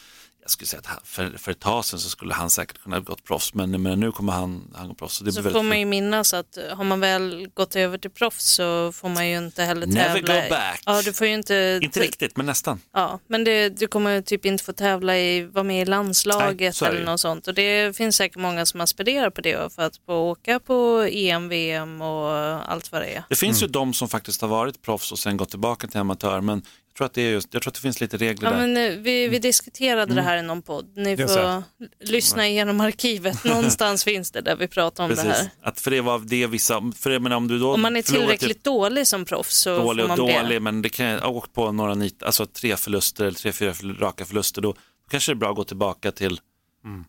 [0.47, 2.97] jag skulle säga att han, för, för ett tag sedan så skulle han säkert kunna
[2.97, 5.15] ha gått proffs, men, men nu kommer han, han gå proffs.
[5.15, 7.99] Så, det Så blir får väldigt man ju minnas att har man väl gått över
[7.99, 10.35] till proffs så får man ju inte heller Never tävla.
[10.43, 10.83] go back.
[10.87, 11.81] Ja, du får ju inte...
[11.83, 12.81] Inte riktigt, men nästan.
[12.93, 16.91] Ja, men det, du kommer typ inte få tävla i, vara med i landslaget Nej,
[16.91, 17.47] eller något sånt.
[17.49, 21.49] Och det finns säkert många som aspirerar på det för att få åka på EM,
[21.49, 22.31] VM och
[22.73, 23.25] allt vad det är.
[23.29, 26.41] Det finns ju de som faktiskt har varit proffs och sen gått tillbaka till amatör,
[26.41, 26.63] men
[26.97, 28.67] tror att det, är just, jag tror att det finns lite regler Ja, där.
[28.67, 30.93] men, eh, vi, vi diskuterade det här i någon podd.
[30.97, 31.63] Ni får det.
[32.01, 33.45] lyssna igenom arkivet.
[33.45, 35.33] Någonstans finns det där vi pratar om det Precis.
[35.33, 35.51] här.
[35.63, 38.03] Att för det var det vissa, för det, men om du då Om man är
[38.03, 40.61] förlorar till- tillräckligt dålig som proffs så dålig får och man dålig, bli...
[40.61, 43.73] men det kan jag ha åkt på några nit, alltså tre förluster eller tre, fyra
[44.01, 44.75] raka förluster, då
[45.11, 46.41] kanske det är bra att gå tillbaka till,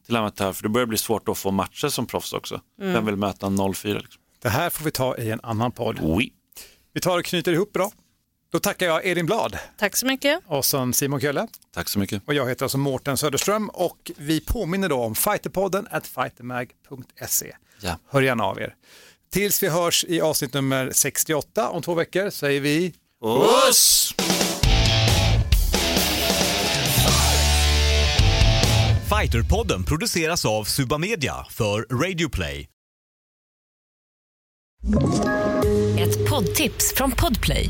[0.06, 2.62] till amatör, för det börjar bli svårt att få matcher som proffs också.
[2.82, 2.94] Mm.
[2.94, 4.00] Vem vill möta en 04?
[4.00, 4.22] Liksom?
[4.42, 6.00] Det här får vi ta i en annan podd.
[6.02, 6.32] Oui.
[6.94, 7.92] Vi tar och knyter ihop bra.
[8.58, 10.40] Då tackar jag Elin Blad Tack så mycket.
[10.46, 11.48] och sen Simon Kölle.
[11.74, 12.24] Tack så mycket.
[12.28, 17.56] Och jag heter alltså Mårten Söderström och vi påminner då om fighterpodden at fightermag.se.
[17.82, 18.00] Ja.
[18.10, 18.76] Hör gärna av er.
[19.32, 24.14] Tills vi hörs i avsnitt nummer 68 om två veckor säger vi Puss!
[29.10, 32.68] Fighterpodden produceras av Suba Media för Radio Play.
[36.00, 37.70] Ett poddtips från Podplay.